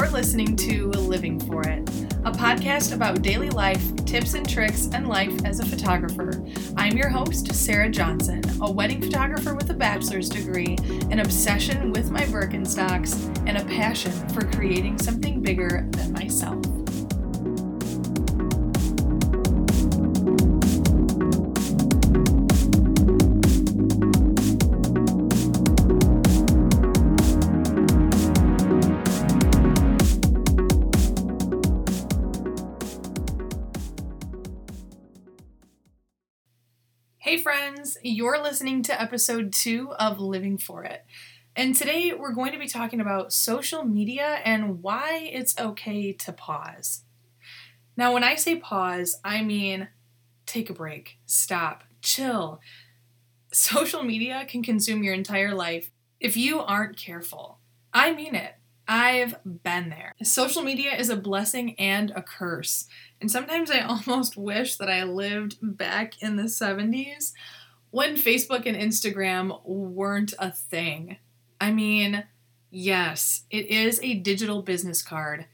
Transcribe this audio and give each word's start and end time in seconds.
You're 0.00 0.08
listening 0.08 0.56
to 0.56 0.88
Living 0.88 1.38
For 1.38 1.60
It, 1.60 1.86
a 2.24 2.32
podcast 2.32 2.94
about 2.94 3.20
daily 3.20 3.50
life, 3.50 3.94
tips 4.06 4.32
and 4.32 4.48
tricks, 4.48 4.88
and 4.94 5.06
life 5.06 5.44
as 5.44 5.60
a 5.60 5.66
photographer. 5.66 6.42
I'm 6.78 6.96
your 6.96 7.10
host, 7.10 7.54
Sarah 7.54 7.90
Johnson, 7.90 8.40
a 8.62 8.72
wedding 8.72 9.02
photographer 9.02 9.54
with 9.54 9.68
a 9.68 9.74
bachelor's 9.74 10.30
degree, 10.30 10.78
an 11.10 11.20
obsession 11.20 11.92
with 11.92 12.10
my 12.10 12.22
Birkenstocks, 12.22 13.26
and 13.46 13.58
a 13.58 13.64
passion 13.66 14.12
for 14.30 14.46
creating 14.46 14.96
something 14.98 15.42
bigger 15.42 15.86
than 15.90 16.14
myself. 16.14 16.79
Hey, 37.22 37.36
friends, 37.36 37.98
you're 38.02 38.42
listening 38.42 38.82
to 38.84 38.98
episode 38.98 39.52
two 39.52 39.92
of 39.98 40.18
Living 40.18 40.56
For 40.56 40.84
It. 40.84 41.04
And 41.54 41.76
today 41.76 42.14
we're 42.14 42.32
going 42.32 42.52
to 42.52 42.58
be 42.58 42.66
talking 42.66 42.98
about 42.98 43.30
social 43.30 43.84
media 43.84 44.40
and 44.42 44.82
why 44.82 45.28
it's 45.30 45.54
okay 45.58 46.14
to 46.14 46.32
pause. 46.32 47.04
Now, 47.94 48.14
when 48.14 48.24
I 48.24 48.36
say 48.36 48.56
pause, 48.56 49.20
I 49.22 49.42
mean 49.42 49.88
take 50.46 50.70
a 50.70 50.72
break, 50.72 51.18
stop, 51.26 51.84
chill. 52.00 52.62
Social 53.52 54.02
media 54.02 54.46
can 54.48 54.62
consume 54.62 55.02
your 55.02 55.12
entire 55.12 55.54
life 55.54 55.90
if 56.20 56.38
you 56.38 56.60
aren't 56.60 56.96
careful. 56.96 57.58
I 57.92 58.14
mean 58.14 58.34
it. 58.34 58.54
I've 58.92 59.36
been 59.44 59.88
there. 59.88 60.16
Social 60.24 60.62
media 60.62 60.92
is 60.96 61.10
a 61.10 61.16
blessing 61.16 61.78
and 61.78 62.10
a 62.10 62.22
curse. 62.22 62.88
And 63.20 63.30
sometimes 63.30 63.70
I 63.70 63.78
almost 64.08 64.36
wish 64.36 64.76
that 64.78 64.90
I 64.90 65.04
lived 65.04 65.58
back 65.62 66.20
in 66.20 66.34
the 66.34 66.44
70s 66.44 67.32
when 67.90 68.16
Facebook 68.16 68.66
and 68.66 68.76
Instagram 68.76 69.64
weren't 69.64 70.34
a 70.40 70.50
thing. 70.50 71.18
I 71.60 71.70
mean, 71.70 72.24
yes, 72.68 73.44
it 73.48 73.66
is 73.66 74.00
a 74.02 74.14
digital 74.14 74.60
business 74.60 75.02
card, 75.02 75.46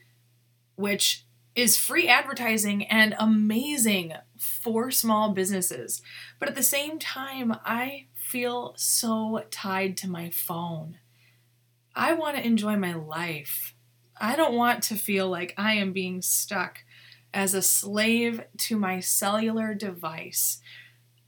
which 0.77 1.27
is 1.55 1.77
free 1.77 2.09
advertising 2.09 2.87
and 2.87 3.15
amazing 3.19 4.15
for 4.39 4.91
small 4.91 5.35
businesses. 5.35 6.01
But 6.39 6.49
at 6.49 6.55
the 6.55 6.63
same 6.63 6.99
time, 6.99 7.55
I 7.67 8.07
feel 8.15 8.73
so 8.79 9.45
tied 9.51 9.99
to 9.99 10.09
my 10.09 10.31
phone. 10.31 10.99
I 11.97 12.13
want 12.13 12.37
to 12.37 12.47
enjoy 12.47 12.77
my 12.77 12.95
life. 12.95 13.75
I 14.21 14.37
don't 14.37 14.55
want 14.55 14.83
to 14.85 14.97
feel 14.97 15.29
like 15.29 15.55
I 15.57 15.75
am 15.75 15.93
being 15.93 16.21
stuck 16.21 16.81
as 17.33 17.55
a 17.55 17.63
slave 17.63 18.43
to 18.59 18.77
my 18.77 19.01
cellular 19.01 19.75
device. 19.75 20.61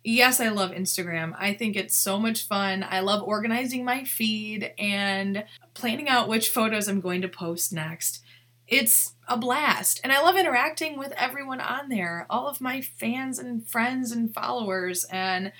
Yes, 0.05 0.41
I 0.41 0.48
love 0.50 0.70
Instagram. 0.70 1.34
I 1.39 1.55
think 1.55 1.74
it's 1.74 1.96
so 1.96 2.19
much 2.19 2.46
fun. 2.46 2.84
I 2.89 3.00
love 3.00 3.22
organizing 3.22 3.84
my 3.84 4.05
feed 4.05 4.72
and 4.78 5.44
planning 5.74 6.08
out 6.08 6.28
which 6.28 6.50
photos 6.50 6.86
I'm 6.86 7.00
going 7.00 7.22
to 7.22 7.28
post 7.28 7.72
next. 7.72 8.22
It's 8.66 9.14
a 9.27 9.39
blast. 9.39 10.00
And 10.05 10.12
I 10.12 10.20
love 10.20 10.36
interacting 10.36 10.98
with 10.98 11.12
everyone 11.12 11.61
on 11.61 11.89
there, 11.89 12.27
all 12.28 12.46
of 12.46 12.61
my 12.61 12.83
fans 12.83 13.39
and 13.39 13.66
friends 13.66 14.12
and 14.12 14.33
followers. 14.33 15.05
And 15.11 15.52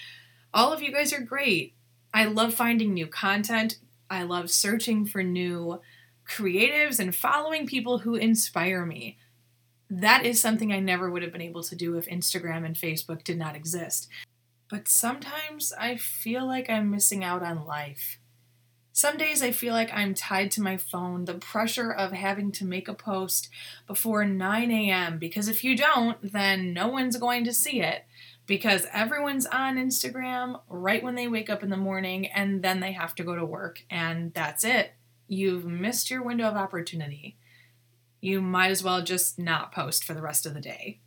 all 0.53 0.73
of 0.73 0.83
you 0.83 0.92
guys 0.92 1.12
are 1.12 1.20
great. 1.20 1.75
I 2.12 2.27
love 2.27 2.55
finding 2.55 2.95
new 2.95 3.06
content, 3.06 3.79
I 4.11 4.23
love 4.23 4.51
searching 4.51 5.07
for 5.07 5.23
new 5.23 5.80
creatives 6.29 6.98
and 6.98 7.14
following 7.14 7.67
people 7.67 7.98
who 7.98 8.14
inspire 8.14 8.85
me. 8.85 9.19
That 9.91 10.27
is 10.27 10.41
something 10.41 10.73
I 10.73 10.80
never 10.80 11.11
would 11.11 11.23
have 11.23 11.33
been 11.33 11.41
able 11.41 11.63
to 11.64 11.77
do 11.77 11.96
if 11.96 12.07
Instagram 12.08 12.64
and 12.64 12.77
Facebook 12.77 13.24
did 13.24 13.39
not 13.39 13.57
exist. 13.57 14.08
But 14.69 14.89
sometimes 14.89 15.73
I 15.79 15.96
feel 15.96 16.46
like 16.46 16.69
I'm 16.69 16.91
missing 16.91 17.24
out 17.24 17.42
on 17.42 17.64
life. 17.64 18.19
Some 18.92 19.17
days 19.17 19.42
I 19.42 19.52
feel 19.52 19.73
like 19.73 19.91
I'm 19.95 20.13
tied 20.13 20.51
to 20.52 20.63
my 20.63 20.77
phone, 20.77 21.25
the 21.25 21.35
pressure 21.35 21.92
of 21.92 22.13
having 22.13 22.51
to 22.52 22.64
make 22.64 22.89
a 22.89 22.95
post 22.95 23.48
before 23.86 24.25
9 24.25 24.70
a.m. 24.70 25.19
because 25.19 25.48
if 25.48 25.63
you 25.63 25.77
don't, 25.77 26.19
then 26.33 26.73
no 26.73 26.89
one's 26.89 27.17
going 27.17 27.45
to 27.45 27.52
see 27.52 27.80
it 27.80 28.05
because 28.48 28.86
everyone's 28.95 29.47
on 29.47 29.77
Instagram 29.77 30.59
right 30.69 31.05
when 31.05 31.14
they 31.14 31.29
wake 31.29 31.51
up 31.51 31.63
in 31.63 31.69
the 31.69 31.77
morning 31.77 32.27
and 32.27 32.63
then 32.63 32.81
they 32.81 32.92
have 32.92 33.14
to 33.14 33.23
go 33.23 33.36
to 33.36 33.45
work, 33.45 33.85
and 33.91 34.33
that's 34.35 34.64
it. 34.64 34.92
You've 35.29 35.67
missed 35.67 36.11
your 36.11 36.23
window 36.23 36.48
of 36.48 36.57
opportunity. 36.57 37.37
You 38.23 38.41
might 38.41 38.70
as 38.70 38.83
well 38.83 39.03
just 39.03 39.39
not 39.39 39.70
post 39.70 40.03
for 40.03 40.14
the 40.14 40.23
rest 40.23 40.47
of 40.47 40.55
the 40.55 40.61
day. 40.61 40.98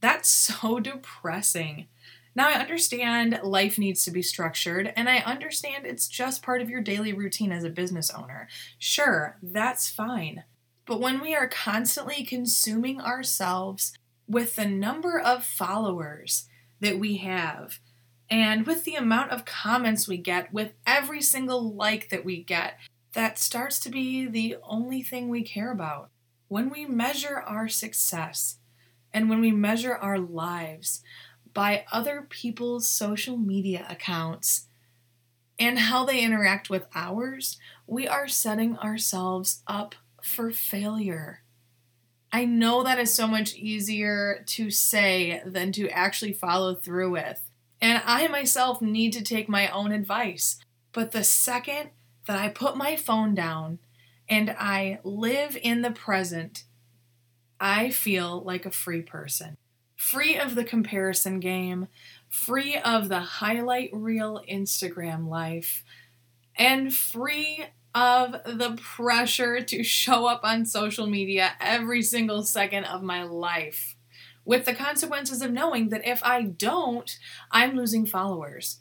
That's 0.00 0.28
so 0.60 0.80
depressing. 0.80 1.86
Now, 2.34 2.48
I 2.48 2.54
understand 2.54 3.38
life 3.44 3.78
needs 3.78 4.04
to 4.04 4.10
be 4.10 4.20
structured, 4.20 4.92
and 4.96 5.08
I 5.08 5.18
understand 5.18 5.86
it's 5.86 6.08
just 6.08 6.42
part 6.42 6.60
of 6.60 6.68
your 6.68 6.80
daily 6.80 7.12
routine 7.12 7.52
as 7.52 7.62
a 7.62 7.70
business 7.70 8.10
owner. 8.10 8.48
Sure, 8.80 9.38
that's 9.40 9.88
fine. 9.88 10.42
But 10.86 11.00
when 11.00 11.20
we 11.20 11.36
are 11.36 11.46
constantly 11.46 12.24
consuming 12.24 13.00
ourselves 13.00 13.92
with 14.26 14.56
the 14.56 14.66
number 14.66 15.20
of 15.20 15.44
followers 15.44 16.48
that 16.84 16.98
we 16.98 17.16
have. 17.16 17.80
And 18.28 18.66
with 18.66 18.84
the 18.84 18.94
amount 18.94 19.30
of 19.30 19.46
comments 19.46 20.06
we 20.06 20.18
get, 20.18 20.52
with 20.52 20.72
every 20.86 21.22
single 21.22 21.74
like 21.74 22.10
that 22.10 22.24
we 22.24 22.42
get, 22.42 22.78
that 23.14 23.38
starts 23.38 23.80
to 23.80 23.88
be 23.88 24.26
the 24.26 24.56
only 24.62 25.02
thing 25.02 25.28
we 25.28 25.42
care 25.42 25.72
about. 25.72 26.10
When 26.48 26.68
we 26.68 26.84
measure 26.84 27.40
our 27.40 27.68
success 27.68 28.58
and 29.12 29.30
when 29.30 29.40
we 29.40 29.50
measure 29.50 29.94
our 29.94 30.18
lives 30.18 31.02
by 31.54 31.86
other 31.90 32.26
people's 32.28 32.86
social 32.88 33.38
media 33.38 33.86
accounts 33.88 34.66
and 35.58 35.78
how 35.78 36.04
they 36.04 36.20
interact 36.20 36.68
with 36.68 36.86
ours, 36.94 37.56
we 37.86 38.06
are 38.06 38.28
setting 38.28 38.76
ourselves 38.78 39.62
up 39.66 39.94
for 40.22 40.50
failure. 40.50 41.43
I 42.34 42.46
know 42.46 42.82
that 42.82 42.98
is 42.98 43.14
so 43.14 43.28
much 43.28 43.54
easier 43.54 44.42
to 44.46 44.68
say 44.68 45.40
than 45.46 45.70
to 45.70 45.88
actually 45.90 46.32
follow 46.32 46.74
through 46.74 47.12
with. 47.12 47.40
And 47.80 48.02
I 48.04 48.26
myself 48.26 48.82
need 48.82 49.12
to 49.12 49.22
take 49.22 49.48
my 49.48 49.68
own 49.68 49.92
advice. 49.92 50.58
But 50.90 51.12
the 51.12 51.22
second 51.22 51.90
that 52.26 52.36
I 52.36 52.48
put 52.48 52.76
my 52.76 52.96
phone 52.96 53.36
down 53.36 53.78
and 54.28 54.50
I 54.50 54.98
live 55.04 55.56
in 55.62 55.82
the 55.82 55.92
present, 55.92 56.64
I 57.60 57.90
feel 57.90 58.42
like 58.42 58.66
a 58.66 58.72
free 58.72 59.02
person. 59.02 59.56
Free 59.94 60.36
of 60.36 60.56
the 60.56 60.64
comparison 60.64 61.38
game, 61.38 61.86
free 62.28 62.76
of 62.76 63.08
the 63.08 63.20
highlight 63.20 63.90
reel 63.92 64.42
Instagram 64.50 65.28
life, 65.28 65.84
and 66.58 66.92
free 66.92 67.66
of 67.94 68.32
the 68.44 68.76
pressure 68.80 69.60
to 69.60 69.84
show 69.84 70.26
up 70.26 70.40
on 70.42 70.66
social 70.66 71.06
media 71.06 71.52
every 71.60 72.02
single 72.02 72.42
second 72.42 72.84
of 72.84 73.02
my 73.02 73.22
life, 73.22 73.96
with 74.44 74.64
the 74.64 74.74
consequences 74.74 75.40
of 75.40 75.52
knowing 75.52 75.90
that 75.90 76.06
if 76.06 76.22
I 76.24 76.42
don't, 76.42 77.16
I'm 77.50 77.76
losing 77.76 78.04
followers. 78.04 78.80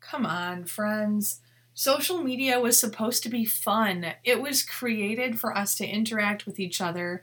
Come 0.00 0.24
on, 0.24 0.64
friends. 0.64 1.40
Social 1.74 2.22
media 2.22 2.60
was 2.60 2.78
supposed 2.78 3.22
to 3.22 3.28
be 3.28 3.44
fun. 3.44 4.14
It 4.24 4.42
was 4.42 4.62
created 4.62 5.38
for 5.38 5.56
us 5.56 5.74
to 5.76 5.86
interact 5.86 6.44
with 6.46 6.60
each 6.60 6.80
other 6.80 7.22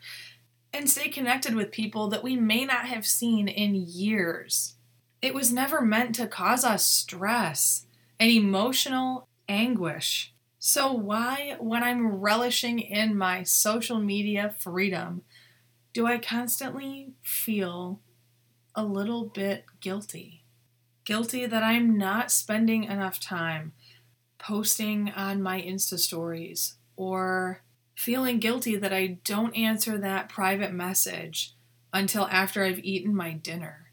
and 0.73 0.89
stay 0.89 1.09
connected 1.09 1.55
with 1.55 1.71
people 1.71 2.07
that 2.09 2.23
we 2.23 2.35
may 2.35 2.65
not 2.65 2.85
have 2.85 3.05
seen 3.05 3.47
in 3.47 3.75
years. 3.75 4.75
It 5.21 5.33
was 5.33 5.53
never 5.53 5.81
meant 5.81 6.15
to 6.15 6.27
cause 6.27 6.63
us 6.63 6.85
stress 6.85 7.85
and 8.19 8.31
emotional 8.31 9.27
anguish. 9.47 10.33
So, 10.61 10.91
why, 10.91 11.55
when 11.57 11.83
I'm 11.83 12.17
relishing 12.17 12.79
in 12.79 13.17
my 13.17 13.43
social 13.43 13.97
media 13.97 14.53
freedom, 14.59 15.21
do 15.93 16.05
I 16.05 16.17
constantly 16.17 17.13
feel 17.23 18.01
a 18.75 18.83
little 18.83 19.23
bit 19.23 19.63
guilty? 19.79 20.43
Guilty 21.05 21.45
that 21.45 21.63
I'm 21.63 21.97
not 21.97 22.29
spending 22.29 22.83
enough 22.83 23.21
time 23.21 23.71
posting 24.37 25.09
on 25.11 25.41
my 25.41 25.61
Insta 25.61 25.97
stories 25.97 26.75
or 26.97 27.63
feeling 27.95 28.39
guilty 28.39 28.75
that 28.75 28.93
I 28.93 29.19
don't 29.23 29.55
answer 29.55 29.97
that 29.97 30.27
private 30.27 30.73
message 30.73 31.55
until 31.93 32.27
after 32.27 32.65
I've 32.65 32.83
eaten 32.83 33.15
my 33.15 33.31
dinner. 33.31 33.91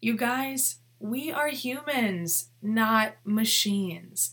You 0.00 0.16
guys, 0.16 0.76
we 1.00 1.32
are 1.32 1.48
humans, 1.48 2.50
not 2.62 3.14
machines 3.24 4.32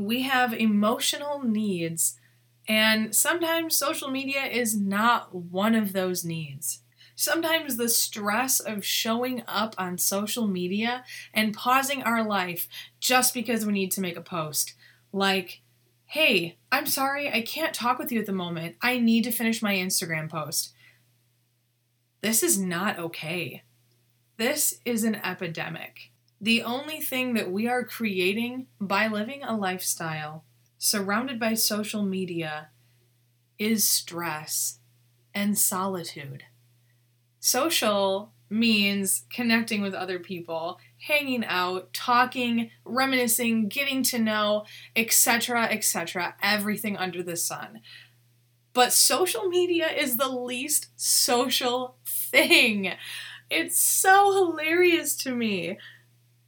we 0.00 0.22
have 0.22 0.52
emotional 0.54 1.42
needs, 1.44 2.18
and 2.66 3.14
sometimes 3.14 3.76
social 3.76 4.10
media 4.10 4.44
is 4.44 4.76
not 4.76 5.34
one 5.34 5.74
of 5.74 5.92
those 5.92 6.24
needs. 6.24 6.80
Sometimes 7.14 7.76
the 7.76 7.88
stress 7.88 8.60
of 8.60 8.84
showing 8.84 9.42
up 9.46 9.74
on 9.76 9.98
social 9.98 10.46
media 10.46 11.04
and 11.34 11.52
pausing 11.54 12.02
our 12.02 12.24
life 12.24 12.66
just 12.98 13.34
because 13.34 13.66
we 13.66 13.72
need 13.72 13.90
to 13.92 14.00
make 14.00 14.16
a 14.16 14.22
post, 14.22 14.74
like, 15.12 15.60
Hey, 16.06 16.56
I'm 16.72 16.86
sorry, 16.86 17.30
I 17.30 17.42
can't 17.42 17.72
talk 17.72 17.98
with 17.98 18.10
you 18.10 18.18
at 18.18 18.26
the 18.26 18.32
moment. 18.32 18.74
I 18.82 18.98
need 18.98 19.22
to 19.24 19.30
finish 19.30 19.62
my 19.62 19.74
Instagram 19.74 20.28
post. 20.28 20.72
This 22.20 22.42
is 22.42 22.58
not 22.58 22.98
okay. 22.98 23.62
This 24.36 24.80
is 24.84 25.04
an 25.04 25.14
epidemic. 25.16 26.09
The 26.40 26.62
only 26.62 27.00
thing 27.00 27.34
that 27.34 27.52
we 27.52 27.68
are 27.68 27.84
creating 27.84 28.66
by 28.80 29.08
living 29.08 29.42
a 29.42 29.56
lifestyle 29.56 30.44
surrounded 30.78 31.38
by 31.38 31.52
social 31.52 32.02
media 32.02 32.68
is 33.58 33.86
stress 33.86 34.78
and 35.34 35.58
solitude. 35.58 36.44
Social 37.40 38.32
means 38.48 39.24
connecting 39.30 39.82
with 39.82 39.92
other 39.92 40.18
people, 40.18 40.80
hanging 41.06 41.44
out, 41.44 41.92
talking, 41.92 42.70
reminiscing, 42.86 43.68
getting 43.68 44.02
to 44.02 44.18
know, 44.18 44.64
etc., 44.96 45.64
etc., 45.64 46.34
everything 46.42 46.96
under 46.96 47.22
the 47.22 47.36
sun. 47.36 47.80
But 48.72 48.94
social 48.94 49.48
media 49.48 49.88
is 49.88 50.16
the 50.16 50.28
least 50.28 50.88
social 50.96 51.96
thing. 52.06 52.92
It's 53.50 53.78
so 53.78 54.32
hilarious 54.32 55.16
to 55.16 55.34
me 55.34 55.76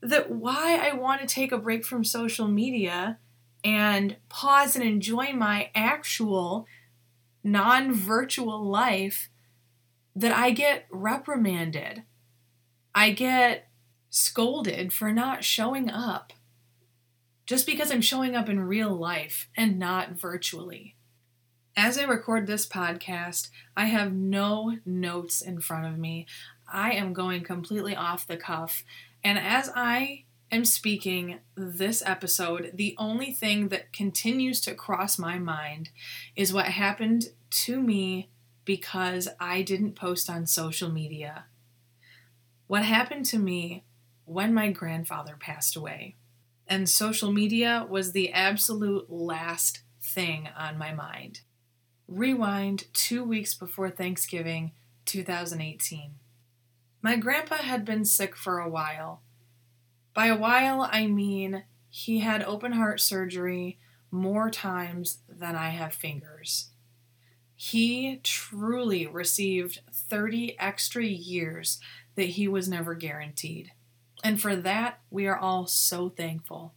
that 0.02 0.30
why 0.30 0.78
I 0.82 0.94
want 0.94 1.20
to 1.20 1.26
take 1.26 1.52
a 1.52 1.58
break 1.58 1.84
from 1.84 2.04
social 2.04 2.48
media 2.48 3.18
and 3.64 4.16
pause 4.28 4.74
and 4.74 4.84
enjoy 4.84 5.32
my 5.32 5.70
actual 5.74 6.66
non 7.44 7.92
virtual 7.94 8.62
life 8.62 9.30
that 10.14 10.32
I 10.32 10.50
get 10.50 10.86
reprimanded. 10.90 12.02
I 12.94 13.10
get 13.10 13.68
scolded 14.10 14.92
for 14.92 15.12
not 15.12 15.44
showing 15.44 15.88
up 15.88 16.32
just 17.46 17.66
because 17.66 17.90
I'm 17.90 18.02
showing 18.02 18.36
up 18.36 18.48
in 18.48 18.60
real 18.60 18.94
life 18.94 19.48
and 19.56 19.78
not 19.78 20.10
virtually. 20.10 20.96
As 21.76 21.96
I 21.96 22.04
record 22.04 22.46
this 22.46 22.66
podcast, 22.66 23.48
I 23.76 23.86
have 23.86 24.12
no 24.12 24.76
notes 24.84 25.40
in 25.40 25.60
front 25.60 25.86
of 25.86 25.98
me. 25.98 26.26
I 26.70 26.92
am 26.92 27.14
going 27.14 27.42
completely 27.42 27.96
off 27.96 28.26
the 28.26 28.36
cuff. 28.36 28.84
And 29.24 29.38
as 29.38 29.70
I 29.74 30.24
am 30.50 30.64
speaking 30.64 31.38
this 31.54 32.02
episode, 32.04 32.72
the 32.74 32.94
only 32.98 33.32
thing 33.32 33.68
that 33.68 33.92
continues 33.92 34.60
to 34.62 34.74
cross 34.74 35.18
my 35.18 35.38
mind 35.38 35.90
is 36.36 36.52
what 36.52 36.66
happened 36.66 37.26
to 37.50 37.80
me 37.80 38.28
because 38.64 39.28
I 39.40 39.62
didn't 39.62 39.94
post 39.94 40.30
on 40.30 40.46
social 40.46 40.90
media. 40.90 41.44
What 42.66 42.84
happened 42.84 43.26
to 43.26 43.38
me 43.38 43.84
when 44.24 44.54
my 44.54 44.70
grandfather 44.70 45.36
passed 45.38 45.76
away. 45.76 46.16
And 46.66 46.88
social 46.88 47.32
media 47.32 47.86
was 47.88 48.12
the 48.12 48.32
absolute 48.32 49.10
last 49.10 49.82
thing 50.00 50.48
on 50.56 50.78
my 50.78 50.92
mind. 50.92 51.40
Rewind 52.08 52.84
two 52.92 53.24
weeks 53.24 53.54
before 53.54 53.90
Thanksgiving 53.90 54.72
2018. 55.04 56.12
My 57.02 57.16
grandpa 57.16 57.56
had 57.56 57.84
been 57.84 58.04
sick 58.04 58.36
for 58.36 58.60
a 58.60 58.68
while. 58.68 59.22
By 60.14 60.26
a 60.26 60.36
while, 60.36 60.88
I 60.90 61.08
mean 61.08 61.64
he 61.90 62.20
had 62.20 62.44
open 62.44 62.72
heart 62.72 63.00
surgery 63.00 63.78
more 64.12 64.50
times 64.50 65.18
than 65.28 65.56
I 65.56 65.70
have 65.70 65.94
fingers. 65.94 66.68
He 67.56 68.20
truly 68.22 69.06
received 69.06 69.80
30 69.92 70.56
extra 70.60 71.04
years 71.04 71.80
that 72.14 72.30
he 72.30 72.46
was 72.46 72.68
never 72.68 72.94
guaranteed. 72.94 73.72
And 74.22 74.40
for 74.40 74.54
that, 74.54 75.00
we 75.10 75.26
are 75.26 75.36
all 75.36 75.66
so 75.66 76.08
thankful. 76.08 76.72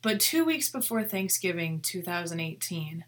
But 0.00 0.20
two 0.20 0.44
weeks 0.44 0.70
before 0.70 1.04
Thanksgiving 1.04 1.80
2018, 1.80 3.04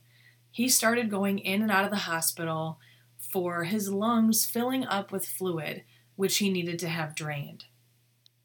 he 0.50 0.68
started 0.68 1.10
going 1.10 1.38
in 1.38 1.62
and 1.62 1.70
out 1.70 1.84
of 1.84 1.90
the 1.90 1.96
hospital 1.96 2.78
for 3.18 3.64
his 3.64 3.90
lungs 3.90 4.44
filling 4.46 4.84
up 4.84 5.12
with 5.12 5.26
fluid 5.26 5.82
which 6.16 6.38
he 6.38 6.50
needed 6.50 6.78
to 6.80 6.88
have 6.88 7.14
drained. 7.14 7.64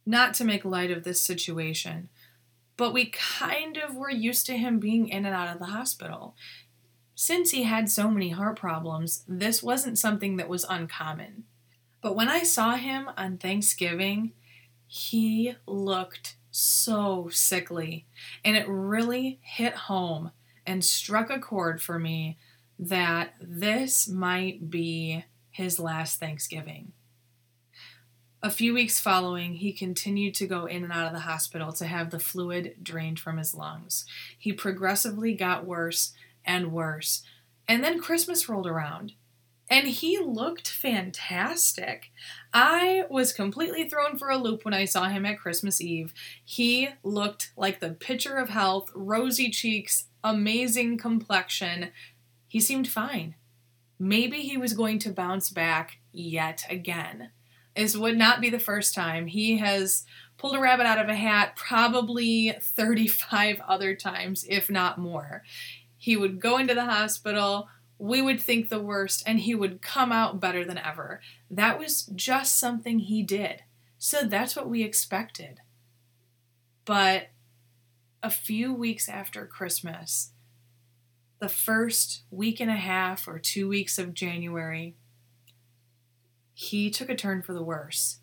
Not 0.06 0.34
to 0.36 0.46
make 0.46 0.66
light 0.66 0.92
of 0.92 1.04
this 1.04 1.22
situation, 1.22 2.10
but 2.78 2.94
we 2.94 3.06
kind 3.12 3.78
of 3.78 3.96
were 3.96 4.10
used 4.10 4.46
to 4.48 4.58
him 4.58 4.80
being 4.80 5.08
in 5.08 5.26
and 5.26 5.36
out 5.36 5.54
of 5.54 5.60
the 5.60 5.66
hospital. 5.66 6.36
Since 7.16 7.52
he 7.52 7.64
had 7.64 7.90
so 7.90 8.10
many 8.10 8.30
heart 8.30 8.58
problems, 8.58 9.24
this 9.28 9.62
wasn't 9.62 10.00
something 10.00 10.38
that 10.38 10.50
was 10.50 10.66
uncommon. 10.68 11.44
But 12.02 12.16
when 12.16 12.30
I 12.30 12.44
saw 12.44 12.76
him 12.76 13.10
on 13.16 13.38
Thanksgiving, 13.38 14.34
he 14.88 15.56
looked 15.68 16.36
so 16.50 17.30
sickly, 17.32 18.08
and 18.44 18.58
it 18.58 18.68
really 18.68 19.40
hit 19.44 19.74
home 19.74 20.32
and 20.66 20.84
struck 20.84 21.30
a 21.30 21.40
chord 21.40 21.82
for 21.82 22.00
me 22.00 22.38
that 22.80 23.36
this 23.40 24.08
might 24.08 24.70
be 24.70 25.24
his 25.52 25.80
last 25.80 26.20
Thanksgiving. 26.20 26.94
A 28.44 28.50
few 28.50 28.74
weeks 28.74 29.00
following, 29.00 29.54
he 29.54 29.72
continued 29.72 30.34
to 30.36 30.48
go 30.48 30.66
in 30.66 30.84
and 30.84 30.92
out 30.92 31.06
of 31.06 31.14
the 31.14 31.20
hospital 31.20 31.72
to 31.74 31.86
have 31.86 32.10
the 32.10 32.20
fluid 32.20 32.76
drained 32.82 33.20
from 33.20 33.38
his 33.38 33.54
lungs. 33.54 34.04
He 34.36 34.52
progressively 34.52 35.36
got 35.36 35.68
worse 35.68 36.14
and 36.44 36.72
worse. 36.72 37.22
And 37.68 37.84
then 37.84 38.02
Christmas 38.02 38.50
rolled 38.50 38.66
around, 38.66 39.14
and 39.70 39.88
he 39.88 40.18
looked 40.18 40.68
fantastic. 40.68 42.12
I 42.52 43.06
was 43.12 43.32
completely 43.32 43.88
thrown 43.88 44.18
for 44.18 44.32
a 44.32 44.38
loop 44.38 44.66
when 44.66 44.74
I 44.74 44.86
saw 44.86 45.08
him 45.08 45.24
at 45.24 45.38
Christmas 45.38 45.80
Eve. 45.80 46.12
He 46.44 46.90
looked 47.04 47.52
like 47.56 47.80
the 47.80 47.92
picture 47.92 48.38
of 48.38 48.50
health, 48.50 48.90
rosy 48.96 49.52
cheeks, 49.52 50.06
amazing 50.24 50.98
complexion. 50.98 51.92
He 52.48 52.60
seemed 52.60 52.88
fine. 52.88 53.36
Maybe 54.00 54.42
he 54.42 54.58
was 54.58 54.74
going 54.74 54.98
to 55.00 55.12
bounce 55.12 55.52
back 55.52 56.00
yet 56.12 56.66
again. 56.72 57.30
This 57.76 57.96
would 57.96 58.18
not 58.18 58.42
be 58.42 58.50
the 58.50 58.60
first 58.60 58.94
time. 58.94 59.28
He 59.28 59.58
has 59.58 60.06
pulled 60.38 60.56
a 60.56 60.60
rabbit 60.60 60.86
out 60.86 61.00
of 61.00 61.08
a 61.08 61.16
hat 61.16 61.56
probably 61.56 62.56
35 62.62 63.62
other 63.68 63.96
times, 63.96 64.46
if 64.50 64.70
not 64.70 64.98
more. 64.98 65.44
He 65.98 66.18
would 66.18 66.40
go 66.40 66.58
into 66.58 66.74
the 66.74 66.86
hospital, 66.86 67.70
we 68.00 68.22
would 68.22 68.42
think 68.42 68.70
the 68.70 68.82
worst, 68.82 69.22
and 69.28 69.40
he 69.40 69.54
would 69.54 69.84
come 69.84 70.12
out 70.12 70.40
better 70.40 70.66
than 70.66 70.80
ever. 70.80 71.22
That 71.52 71.78
was 71.78 72.08
just 72.16 72.58
something 72.58 72.98
he 73.00 73.22
did. 73.22 73.62
So 74.00 74.24
that's 74.24 74.56
what 74.56 74.68
we 74.68 74.82
expected. 74.84 75.60
But 76.86 77.28
a 78.24 78.32
few 78.32 78.74
weeks 78.74 79.08
after 79.08 79.46
Christmas, 79.46 80.32
the 81.40 81.50
first 81.50 82.24
week 82.32 82.60
and 82.60 82.72
a 82.72 82.76
half 82.76 83.28
or 83.28 83.38
two 83.38 83.68
weeks 83.68 84.00
of 84.00 84.16
January, 84.16 84.96
he 86.62 86.92
took 86.92 87.10
a 87.10 87.16
turn 87.16 87.42
for 87.42 87.54
the 87.54 87.64
worse. 87.64 88.20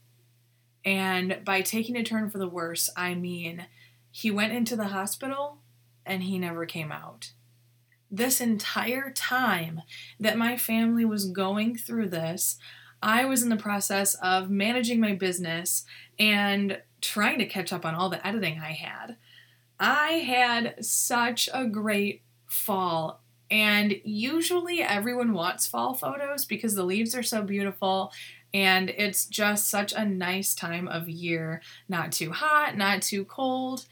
And 0.84 1.40
by 1.44 1.60
taking 1.60 1.96
a 1.96 2.04
turn 2.04 2.30
for 2.30 2.38
the 2.38 2.48
worse, 2.48 2.88
I 2.96 3.14
mean 3.14 3.66
he 4.12 4.30
went 4.30 4.52
into 4.52 4.76
the 4.76 4.88
hospital 4.88 5.58
and 6.06 6.22
he 6.22 6.38
never 6.38 6.64
came 6.64 6.92
out. 6.92 7.32
This 8.08 8.40
entire 8.40 9.10
time 9.10 9.82
that 10.20 10.38
my 10.38 10.56
family 10.56 11.04
was 11.04 11.24
going 11.24 11.76
through 11.76 12.10
this, 12.10 12.58
I 13.02 13.24
was 13.24 13.42
in 13.42 13.48
the 13.48 13.56
process 13.56 14.14
of 14.22 14.48
managing 14.48 15.00
my 15.00 15.14
business 15.14 15.84
and 16.16 16.80
trying 17.00 17.40
to 17.40 17.46
catch 17.46 17.72
up 17.72 17.84
on 17.84 17.96
all 17.96 18.08
the 18.08 18.24
editing 18.24 18.60
I 18.60 18.72
had. 18.72 19.16
I 19.80 20.10
had 20.12 20.84
such 20.84 21.48
a 21.52 21.66
great 21.66 22.22
fall 22.46 23.20
and 23.50 24.00
usually 24.04 24.82
everyone 24.82 25.32
wants 25.32 25.66
fall 25.66 25.94
photos 25.94 26.44
because 26.44 26.74
the 26.74 26.84
leaves 26.84 27.14
are 27.14 27.22
so 27.22 27.42
beautiful 27.42 28.12
and 28.52 28.90
it's 28.90 29.26
just 29.26 29.68
such 29.68 29.92
a 29.92 30.04
nice 30.04 30.54
time 30.54 30.88
of 30.88 31.08
year. 31.08 31.60
Not 31.88 32.12
too 32.12 32.32
hot, 32.32 32.76
not 32.76 33.02
too 33.02 33.24
cold. 33.24 33.86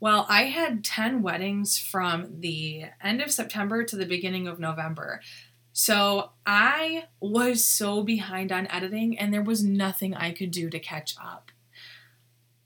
Well, 0.00 0.26
I 0.28 0.44
had 0.44 0.84
10 0.84 1.22
weddings 1.22 1.78
from 1.78 2.40
the 2.40 2.86
end 3.00 3.22
of 3.22 3.30
September 3.30 3.84
to 3.84 3.96
the 3.96 4.04
beginning 4.04 4.46
of 4.46 4.58
November. 4.58 5.20
So 5.72 6.32
I 6.44 7.04
was 7.20 7.64
so 7.64 8.02
behind 8.02 8.52
on 8.52 8.66
editing, 8.66 9.18
and 9.18 9.32
there 9.32 9.42
was 9.42 9.64
nothing 9.64 10.14
I 10.14 10.32
could 10.32 10.50
do 10.50 10.68
to 10.68 10.78
catch 10.78 11.14
up. 11.22 11.50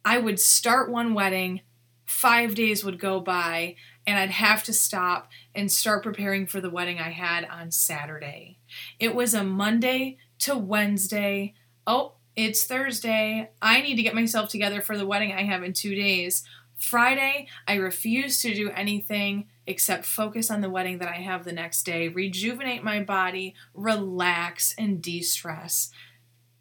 I 0.05 0.19
would 0.19 0.41
start 0.41 0.91
one 0.91 1.15
wedding, 1.15 1.61
five 2.05 2.55
days 2.55 2.85
would 2.85 2.99
go 2.99 3.21
by, 3.21 3.77
and 4.07 4.19
I'd 4.19 4.31
have 4.31 4.63
to 4.65 4.73
stop 4.73 5.29
and 5.55 5.71
start 5.71 6.03
preparing 6.03 6.47
for 6.47 6.61
the 6.61 6.71
wedding 6.71 6.99
I 6.99 7.11
had 7.11 7.45
on 7.45 7.71
Saturday. 7.71 8.59
It 9.01 9.15
was 9.15 9.35
a 9.35 9.43
Monday 9.43 10.19
to 10.41 10.57
Wednesday. 10.57 11.55
Oh, 11.87 12.15
it's 12.37 12.65
Thursday. 12.65 13.51
I 13.61 13.81
need 13.81 13.97
to 13.97 14.03
get 14.03 14.15
myself 14.15 14.49
together 14.49 14.81
for 14.81 14.97
the 14.97 15.07
wedding 15.07 15.33
I 15.33 15.45
have 15.45 15.63
in 15.63 15.73
two 15.73 15.95
days. 15.95 16.45
Friday, 16.77 17.49
I 17.67 17.75
refuse 17.77 18.41
to 18.43 18.55
do 18.55 18.71
anything 18.71 19.49
except 19.67 20.05
focus 20.05 20.51
on 20.51 20.61
the 20.61 20.71
wedding 20.71 20.99
that 20.99 21.09
I 21.09 21.17
have 21.23 21.45
the 21.45 21.53
next 21.53 21.85
day, 21.85 22.09
rejuvenate 22.09 22.85
my 22.85 23.03
body, 23.03 23.55
relax, 23.75 24.75
and 24.79 25.03
de 25.03 25.23
stress. 25.23 25.91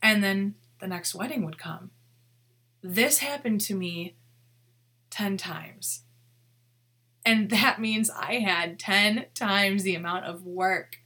And 0.02 0.24
then 0.24 0.56
the 0.80 0.88
next 0.88 1.14
wedding 1.14 1.46
would 1.46 1.58
come. 1.58 1.92
This 2.82 3.20
happened 3.20 3.62
to 3.62 3.76
me 3.76 4.16
10 5.10 5.38
times. 5.38 6.04
And 7.26 7.50
that 7.50 7.82
means 7.82 8.10
I 8.10 8.36
had 8.36 8.80
10 8.80 9.26
times 9.34 9.84
the 9.84 9.96
amount 9.96 10.26
of 10.26 10.46
work. 10.46 10.98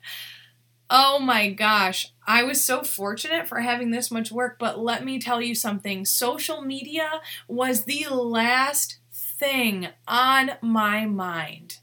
Oh 0.90 1.20
my 1.20 1.50
gosh, 1.52 2.14
I 2.28 2.44
was 2.44 2.64
so 2.64 2.82
fortunate 2.82 3.48
for 3.48 3.60
having 3.60 3.92
this 3.92 4.10
much 4.10 4.32
work, 4.32 4.58
but 4.60 4.80
let 4.80 5.06
me 5.06 5.20
tell 5.20 5.40
you 5.42 5.54
something 5.54 6.04
social 6.04 6.62
media 6.62 7.22
was 7.48 7.86
the 7.86 8.08
last 8.10 8.98
thing 9.14 9.90
on 10.08 10.52
my 10.62 11.06
mind. 11.06 11.78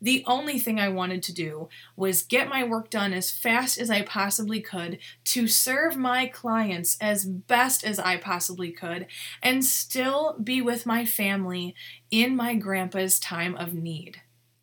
The 0.00 0.24
only 0.26 0.58
thing 0.58 0.78
I 0.78 0.88
wanted 0.88 1.22
to 1.24 1.32
do 1.32 1.68
was 1.96 2.22
get 2.22 2.48
my 2.48 2.64
work 2.64 2.90
done 2.90 3.12
as 3.12 3.30
fast 3.30 3.78
as 3.78 3.90
I 3.90 4.02
possibly 4.02 4.60
could 4.60 4.98
to 5.24 5.46
serve 5.46 5.96
my 5.96 6.26
clients 6.26 6.96
as 7.00 7.24
best 7.24 7.84
as 7.84 7.98
I 7.98 8.16
possibly 8.16 8.70
could 8.70 9.06
and 9.42 9.64
still 9.64 10.36
be 10.42 10.60
with 10.60 10.84
my 10.84 11.04
family 11.04 11.74
in 12.10 12.36
my 12.36 12.54
grandpa's 12.54 13.18
time 13.18 13.56
of 13.56 13.72
need. 13.72 14.20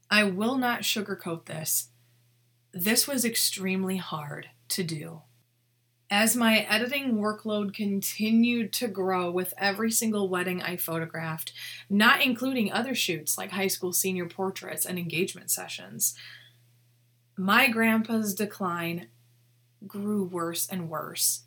I 0.10 0.26
will 0.26 0.58
not 0.58 0.82
sugarcoat 0.82 1.46
this 1.46 1.88
this 2.74 3.08
was 3.08 3.26
extremely 3.26 3.98
hard 3.98 4.50
to 4.70 4.84
do. 4.84 5.22
As 6.14 6.36
my 6.36 6.68
editing 6.70 7.14
workload 7.14 7.74
continued 7.74 8.74
to 8.74 8.90
grow 8.90 9.32
with 9.32 9.54
every 9.58 9.90
single 9.90 10.28
wedding 10.28 10.62
I 10.62 10.76
photographed, 10.76 11.54
not 11.90 12.22
including 12.22 12.70
other 12.70 12.94
shoots 12.94 13.38
like 13.38 13.52
high 13.52 13.70
school 13.70 13.94
senior 13.94 14.26
portraits 14.26 14.86
and 14.86 15.00
engagement 15.00 15.52
sessions, 15.52 16.14
my 17.38 17.70
grandpa's 17.70 18.36
decline 18.36 19.08
grew 19.88 20.26
worse 20.26 20.68
and 20.68 20.90
worse. 20.90 21.44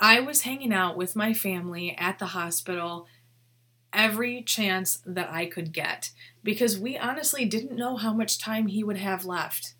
I 0.00 0.18
was 0.18 0.42
hanging 0.42 0.72
out 0.72 0.96
with 0.96 1.14
my 1.14 1.32
family 1.32 1.96
at 1.96 2.18
the 2.18 2.26
hospital 2.26 3.06
every 3.92 4.42
chance 4.42 5.00
that 5.06 5.30
I 5.30 5.46
could 5.46 5.72
get 5.72 6.10
because 6.42 6.76
we 6.76 6.98
honestly 6.98 7.44
didn't 7.44 7.76
know 7.76 7.96
how 7.98 8.12
much 8.12 8.36
time 8.36 8.66
he 8.66 8.82
would 8.82 8.96
have 8.98 9.24
left. 9.24 9.74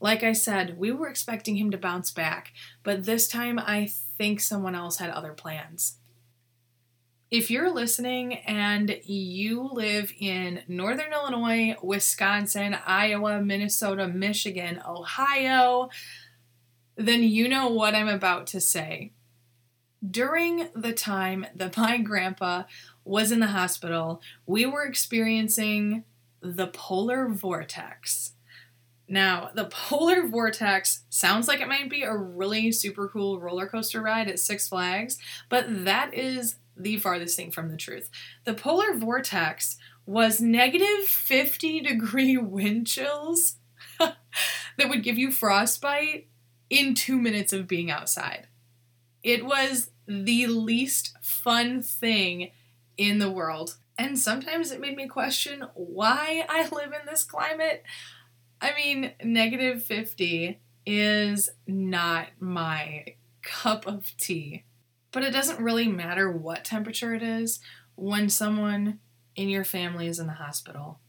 Like 0.00 0.22
I 0.22 0.32
said, 0.32 0.78
we 0.78 0.92
were 0.92 1.08
expecting 1.08 1.56
him 1.56 1.70
to 1.70 1.78
bounce 1.78 2.10
back, 2.10 2.52
but 2.82 3.04
this 3.04 3.28
time 3.28 3.58
I 3.58 3.90
think 4.18 4.40
someone 4.40 4.74
else 4.74 4.98
had 4.98 5.10
other 5.10 5.32
plans. 5.32 5.98
If 7.30 7.50
you're 7.50 7.72
listening 7.72 8.34
and 8.34 9.00
you 9.04 9.68
live 9.72 10.12
in 10.20 10.62
Northern 10.68 11.12
Illinois, 11.12 11.76
Wisconsin, 11.82 12.76
Iowa, 12.86 13.40
Minnesota, 13.42 14.06
Michigan, 14.06 14.80
Ohio, 14.86 15.88
then 16.96 17.22
you 17.24 17.48
know 17.48 17.68
what 17.68 17.94
I'm 17.94 18.08
about 18.08 18.46
to 18.48 18.60
say. 18.60 19.12
During 20.08 20.68
the 20.74 20.92
time 20.92 21.46
that 21.54 21.76
my 21.76 21.98
grandpa 21.98 22.64
was 23.04 23.32
in 23.32 23.40
the 23.40 23.48
hospital, 23.48 24.22
we 24.46 24.64
were 24.66 24.84
experiencing 24.84 26.04
the 26.40 26.68
polar 26.68 27.28
vortex. 27.28 28.25
Now, 29.08 29.50
the 29.54 29.64
polar 29.70 30.26
vortex 30.26 31.04
sounds 31.08 31.48
like 31.48 31.60
it 31.60 31.68
might 31.68 31.90
be 31.90 32.02
a 32.02 32.16
really 32.16 32.72
super 32.72 33.08
cool 33.08 33.40
roller 33.40 33.66
coaster 33.66 34.02
ride 34.02 34.28
at 34.28 34.38
Six 34.38 34.68
Flags, 34.68 35.18
but 35.48 35.84
that 35.84 36.14
is 36.14 36.56
the 36.76 36.98
farthest 36.98 37.36
thing 37.36 37.50
from 37.50 37.70
the 37.70 37.76
truth. 37.76 38.10
The 38.44 38.54
polar 38.54 38.94
vortex 38.94 39.76
was 40.04 40.40
negative 40.40 41.06
50 41.06 41.80
degree 41.80 42.36
wind 42.36 42.86
chills 42.86 43.56
that 43.98 44.88
would 44.88 45.02
give 45.02 45.18
you 45.18 45.30
frostbite 45.30 46.28
in 46.68 46.94
two 46.94 47.18
minutes 47.18 47.52
of 47.52 47.68
being 47.68 47.90
outside. 47.90 48.48
It 49.22 49.44
was 49.44 49.90
the 50.06 50.46
least 50.46 51.16
fun 51.20 51.82
thing 51.82 52.50
in 52.96 53.18
the 53.18 53.30
world. 53.30 53.76
And 53.98 54.18
sometimes 54.18 54.70
it 54.70 54.80
made 54.80 54.96
me 54.96 55.08
question 55.08 55.64
why 55.74 56.44
I 56.48 56.68
live 56.68 56.92
in 56.92 57.06
this 57.06 57.24
climate. 57.24 57.82
I 58.60 58.74
mean, 58.74 59.12
negative 59.22 59.82
50 59.82 60.60
is 60.86 61.50
not 61.66 62.28
my 62.40 63.04
cup 63.42 63.86
of 63.86 64.16
tea. 64.18 64.64
But 65.12 65.22
it 65.22 65.32
doesn't 65.32 65.60
really 65.60 65.88
matter 65.88 66.30
what 66.30 66.64
temperature 66.64 67.14
it 67.14 67.22
is 67.22 67.60
when 67.94 68.28
someone 68.28 68.98
in 69.34 69.48
your 69.48 69.64
family 69.64 70.06
is 70.06 70.18
in 70.18 70.26
the 70.26 70.34
hospital. 70.34 71.00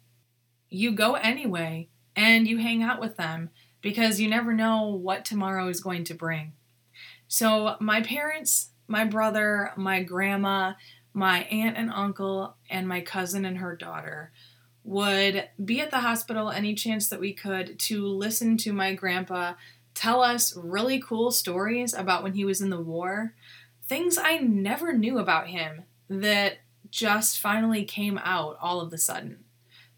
You 0.69 0.91
go 0.91 1.15
anyway 1.15 1.89
and 2.15 2.47
you 2.47 2.57
hang 2.57 2.83
out 2.83 2.99
with 2.99 3.17
them 3.17 3.49
because 3.81 4.19
you 4.19 4.29
never 4.29 4.53
know 4.53 4.87
what 4.87 5.25
tomorrow 5.25 5.67
is 5.67 5.79
going 5.79 6.03
to 6.05 6.13
bring. 6.13 6.53
So, 7.27 7.75
my 7.79 8.01
parents, 8.01 8.69
my 8.87 9.05
brother, 9.05 9.71
my 9.75 10.01
grandma, 10.03 10.73
my 11.13 11.43
aunt 11.43 11.77
and 11.77 11.91
uncle, 11.91 12.55
and 12.69 12.87
my 12.87 13.01
cousin 13.01 13.45
and 13.45 13.57
her 13.57 13.75
daughter 13.75 14.31
would 14.87 15.49
be 15.63 15.81
at 15.81 15.91
the 15.91 15.99
hospital 15.99 16.49
any 16.49 16.73
chance 16.73 17.09
that 17.09 17.19
we 17.19 17.33
could 17.33 17.77
to 17.77 18.07
listen 18.07 18.55
to 18.55 18.71
my 18.71 18.93
grandpa 18.93 19.53
tell 19.93 20.21
us 20.21 20.55
really 20.55 21.01
cool 21.01 21.29
stories 21.29 21.93
about 21.93 22.23
when 22.23 22.33
he 22.33 22.45
was 22.45 22.61
in 22.61 22.69
the 22.69 22.79
war. 22.79 23.33
Things 23.85 24.17
I 24.17 24.37
never 24.37 24.93
knew 24.93 25.19
about 25.19 25.47
him 25.47 25.83
that 26.07 26.59
just 26.89 27.37
finally 27.37 27.83
came 27.83 28.17
out 28.19 28.57
all 28.61 28.79
of 28.79 28.93
a 28.93 28.97
sudden. 28.97 29.43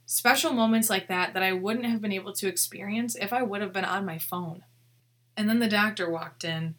Special 0.08 0.54
moments 0.54 0.90
like 0.90 1.08
that 1.08 1.36
that 1.36 1.44
I 1.44 1.52
wouldn't 1.52 1.86
have 1.86 2.02
been 2.02 2.12
able 2.12 2.34
to 2.34 2.48
experience 2.48 3.16
if 3.16 3.32
I 3.32 3.44
would 3.44 3.62
have 3.62 3.74
been 3.74 3.86
on 3.86 4.06
my 4.06 4.18
phone. 4.18 4.64
And 5.38 5.48
then 5.48 5.60
the 5.60 5.68
doctor 5.68 6.10
walked 6.10 6.44
in. 6.44 6.74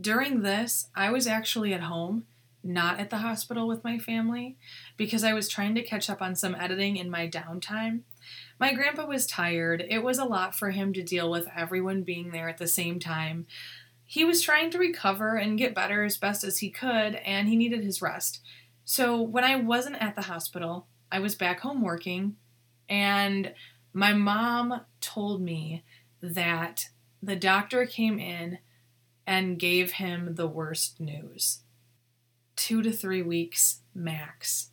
During 0.00 0.42
this, 0.42 0.88
I 0.94 1.10
was 1.10 1.26
actually 1.26 1.74
at 1.74 1.80
home 1.80 2.26
not 2.62 3.00
at 3.00 3.10
the 3.10 3.18
hospital 3.18 3.66
with 3.66 3.84
my 3.84 3.98
family 3.98 4.56
because 4.96 5.24
I 5.24 5.32
was 5.32 5.48
trying 5.48 5.74
to 5.74 5.82
catch 5.82 6.08
up 6.08 6.22
on 6.22 6.34
some 6.34 6.54
editing 6.54 6.96
in 6.96 7.10
my 7.10 7.28
downtime. 7.28 8.00
My 8.58 8.72
grandpa 8.72 9.06
was 9.06 9.26
tired. 9.26 9.84
It 9.88 10.02
was 10.02 10.18
a 10.18 10.24
lot 10.24 10.54
for 10.54 10.70
him 10.70 10.92
to 10.94 11.02
deal 11.02 11.30
with 11.30 11.48
everyone 11.54 12.02
being 12.02 12.30
there 12.30 12.48
at 12.48 12.58
the 12.58 12.66
same 12.66 12.98
time. 12.98 13.46
He 14.04 14.24
was 14.24 14.42
trying 14.42 14.70
to 14.70 14.78
recover 14.78 15.36
and 15.36 15.58
get 15.58 15.74
better 15.74 16.04
as 16.04 16.16
best 16.16 16.44
as 16.44 16.58
he 16.58 16.70
could, 16.70 17.16
and 17.16 17.48
he 17.48 17.56
needed 17.56 17.82
his 17.82 18.00
rest. 18.00 18.40
So 18.84 19.20
when 19.20 19.44
I 19.44 19.56
wasn't 19.56 20.00
at 20.00 20.14
the 20.14 20.22
hospital, 20.22 20.86
I 21.10 21.18
was 21.18 21.34
back 21.34 21.60
home 21.60 21.82
working, 21.82 22.36
and 22.88 23.52
my 23.92 24.12
mom 24.12 24.82
told 25.00 25.42
me 25.42 25.84
that 26.22 26.88
the 27.22 27.36
doctor 27.36 27.84
came 27.84 28.18
in 28.18 28.58
and 29.26 29.58
gave 29.58 29.92
him 29.92 30.36
the 30.36 30.46
worst 30.46 31.00
news 31.00 31.60
two 32.56 32.82
to 32.82 32.90
three 32.90 33.22
weeks 33.22 33.82
max. 33.94 34.70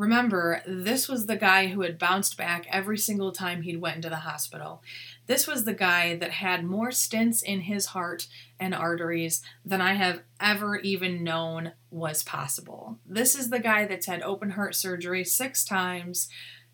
Remember, 0.00 0.62
this 0.66 1.10
was 1.10 1.26
the 1.26 1.36
guy 1.36 1.66
who 1.66 1.82
had 1.82 1.98
bounced 1.98 2.38
back 2.38 2.66
every 2.70 2.96
single 2.96 3.32
time 3.32 3.60
he'd 3.60 3.82
went 3.82 3.96
into 3.96 4.08
the 4.08 4.16
hospital. 4.16 4.82
This 5.26 5.46
was 5.46 5.64
the 5.64 5.74
guy 5.74 6.16
that 6.16 6.30
had 6.30 6.64
more 6.64 6.88
stents 6.88 7.42
in 7.42 7.60
his 7.60 7.84
heart 7.84 8.26
and 8.58 8.74
arteries 8.74 9.42
than 9.62 9.82
I 9.82 9.92
have 9.92 10.22
ever 10.40 10.78
even 10.78 11.22
known 11.22 11.72
was 11.90 12.22
possible. 12.22 12.96
This 13.04 13.34
is 13.34 13.50
the 13.50 13.60
guy 13.60 13.84
that's 13.84 14.06
had 14.06 14.22
open 14.22 14.52
heart 14.52 14.74
surgery 14.74 15.22
six 15.22 15.66
times 15.66 16.30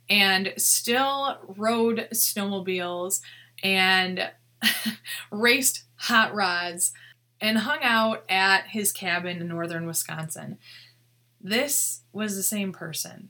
and 0.09 0.54
still 0.56 1.38
rode 1.49 2.06
snowmobiles 2.12 3.23
and 3.61 4.30
raced 5.33 5.83
hot 5.97 6.33
rods 6.33 6.92
and 7.40 7.59
hung 7.59 7.80
out 7.83 8.23
at 8.28 8.68
his 8.68 8.92
cabin 8.92 9.40
in 9.40 9.49
northern 9.49 9.85
Wisconsin. 9.85 10.59
This 11.48 12.00
was 12.12 12.34
the 12.34 12.42
same 12.42 12.72
person 12.72 13.28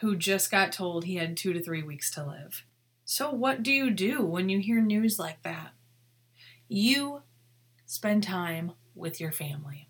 who 0.00 0.14
just 0.14 0.48
got 0.48 0.70
told 0.70 1.04
he 1.04 1.16
had 1.16 1.36
two 1.36 1.52
to 1.52 1.60
three 1.60 1.82
weeks 1.82 2.08
to 2.12 2.24
live. 2.24 2.64
So, 3.04 3.32
what 3.32 3.64
do 3.64 3.72
you 3.72 3.90
do 3.90 4.24
when 4.24 4.48
you 4.48 4.60
hear 4.60 4.80
news 4.80 5.18
like 5.18 5.42
that? 5.42 5.72
You 6.68 7.22
spend 7.84 8.22
time 8.22 8.74
with 8.94 9.20
your 9.20 9.32
family. 9.32 9.88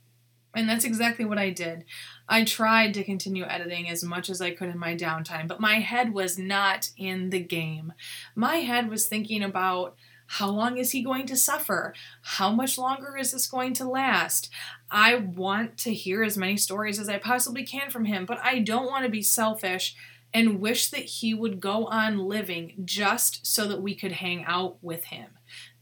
And 0.55 0.67
that's 0.67 0.87
exactly 0.87 1.27
what 1.27 1.37
I 1.37 1.51
did. 1.51 1.85
I 2.27 2.43
tried 2.43 2.95
to 2.95 3.05
continue 3.05 3.45
editing 3.45 3.91
as 3.91 4.03
much 4.03 4.31
as 4.31 4.41
I 4.41 4.53
could 4.53 4.71
in 4.71 4.79
my 4.79 4.97
downtime, 4.97 5.47
but 5.47 5.61
my 5.61 5.81
head 5.81 6.15
was 6.15 6.39
not 6.39 6.89
in 6.97 7.29
the 7.29 7.41
game. 7.41 7.93
My 8.35 8.57
head 8.57 8.89
was 8.89 9.09
thinking 9.09 9.43
about 9.43 9.95
how 10.27 10.51
long 10.51 10.77
is 10.77 10.91
he 10.91 11.03
going 11.03 11.27
to 11.27 11.37
suffer? 11.37 11.95
How 12.23 12.51
much 12.51 12.79
longer 12.79 13.17
is 13.17 13.33
this 13.33 13.47
going 13.47 13.75
to 13.75 13.89
last? 13.89 14.51
I 14.91 15.17
want 15.17 15.79
to 15.79 15.95
hear 15.95 16.23
as 16.23 16.37
many 16.37 16.57
stories 16.57 16.99
as 16.99 17.09
I 17.09 17.19
possibly 17.19 17.65
can 17.65 17.91
from 17.91 18.05
him, 18.05 18.27
but 18.27 18.39
I 18.43 18.59
don't 18.59 18.87
want 18.87 19.05
to 19.05 19.11
be 19.11 19.23
selfish 19.23 19.95
and 20.35 20.61
wish 20.61 20.91
that 20.91 21.05
he 21.05 21.33
would 21.33 21.61
go 21.61 21.87
on 21.87 22.19
living 22.19 22.83
just 22.85 23.47
so 23.47 23.67
that 23.69 23.83
we 23.83 23.95
could 23.95 24.13
hang 24.13 24.45
out 24.45 24.77
with 24.83 25.05
him. 25.05 25.31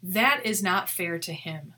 That 0.02 0.42
is 0.44 0.62
not 0.62 0.90
fair 0.90 1.18
to 1.18 1.32
him. 1.32 1.74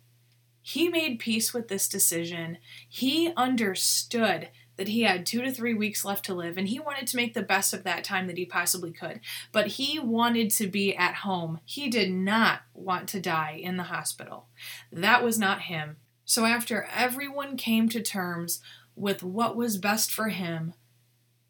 He 0.60 0.88
made 0.88 1.20
peace 1.20 1.54
with 1.54 1.68
this 1.68 1.88
decision. 1.88 2.58
He 2.88 3.32
understood 3.36 4.48
that 4.76 4.88
he 4.88 5.02
had 5.02 5.24
two 5.24 5.42
to 5.42 5.50
three 5.50 5.74
weeks 5.74 6.04
left 6.04 6.24
to 6.26 6.34
live, 6.34 6.56
and 6.56 6.68
he 6.68 6.78
wanted 6.78 7.06
to 7.08 7.16
make 7.16 7.34
the 7.34 7.42
best 7.42 7.72
of 7.72 7.84
that 7.84 8.04
time 8.04 8.26
that 8.26 8.38
he 8.38 8.44
possibly 8.44 8.92
could. 8.92 9.20
But 9.52 9.68
he 9.68 9.98
wanted 9.98 10.50
to 10.52 10.66
be 10.66 10.94
at 10.94 11.16
home. 11.16 11.60
He 11.64 11.88
did 11.88 12.12
not 12.12 12.60
want 12.74 13.08
to 13.10 13.20
die 13.20 13.60
in 13.62 13.76
the 13.76 13.84
hospital. 13.84 14.48
That 14.92 15.24
was 15.24 15.38
not 15.38 15.62
him. 15.62 15.96
So, 16.24 16.44
after 16.44 16.88
everyone 16.94 17.56
came 17.56 17.88
to 17.90 18.02
terms 18.02 18.60
with 18.94 19.22
what 19.22 19.56
was 19.56 19.78
best 19.78 20.12
for 20.12 20.28
him, 20.28 20.74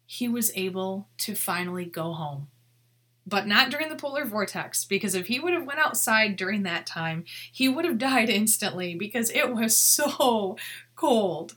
he 0.05 0.27
was 0.27 0.51
able 0.55 1.09
to 1.19 1.35
finally 1.35 1.85
go 1.85 2.13
home. 2.13 2.47
But 3.25 3.45
not 3.45 3.69
during 3.69 3.89
the 3.89 3.97
polar 3.97 4.23
vortex, 4.23 4.85
because 4.85 5.13
if 5.13 5.27
he 5.27 5.37
would 5.37 5.53
have 5.53 5.67
went 5.67 5.79
outside 5.79 6.37
during 6.37 6.63
that 6.63 6.85
time, 6.85 7.25
he 7.51 7.67
would 7.67 7.83
have 7.83 7.97
died 7.97 8.29
instantly 8.29 8.95
because 8.95 9.29
it 9.31 9.53
was 9.53 9.75
so 9.75 10.57
cold. 10.95 11.55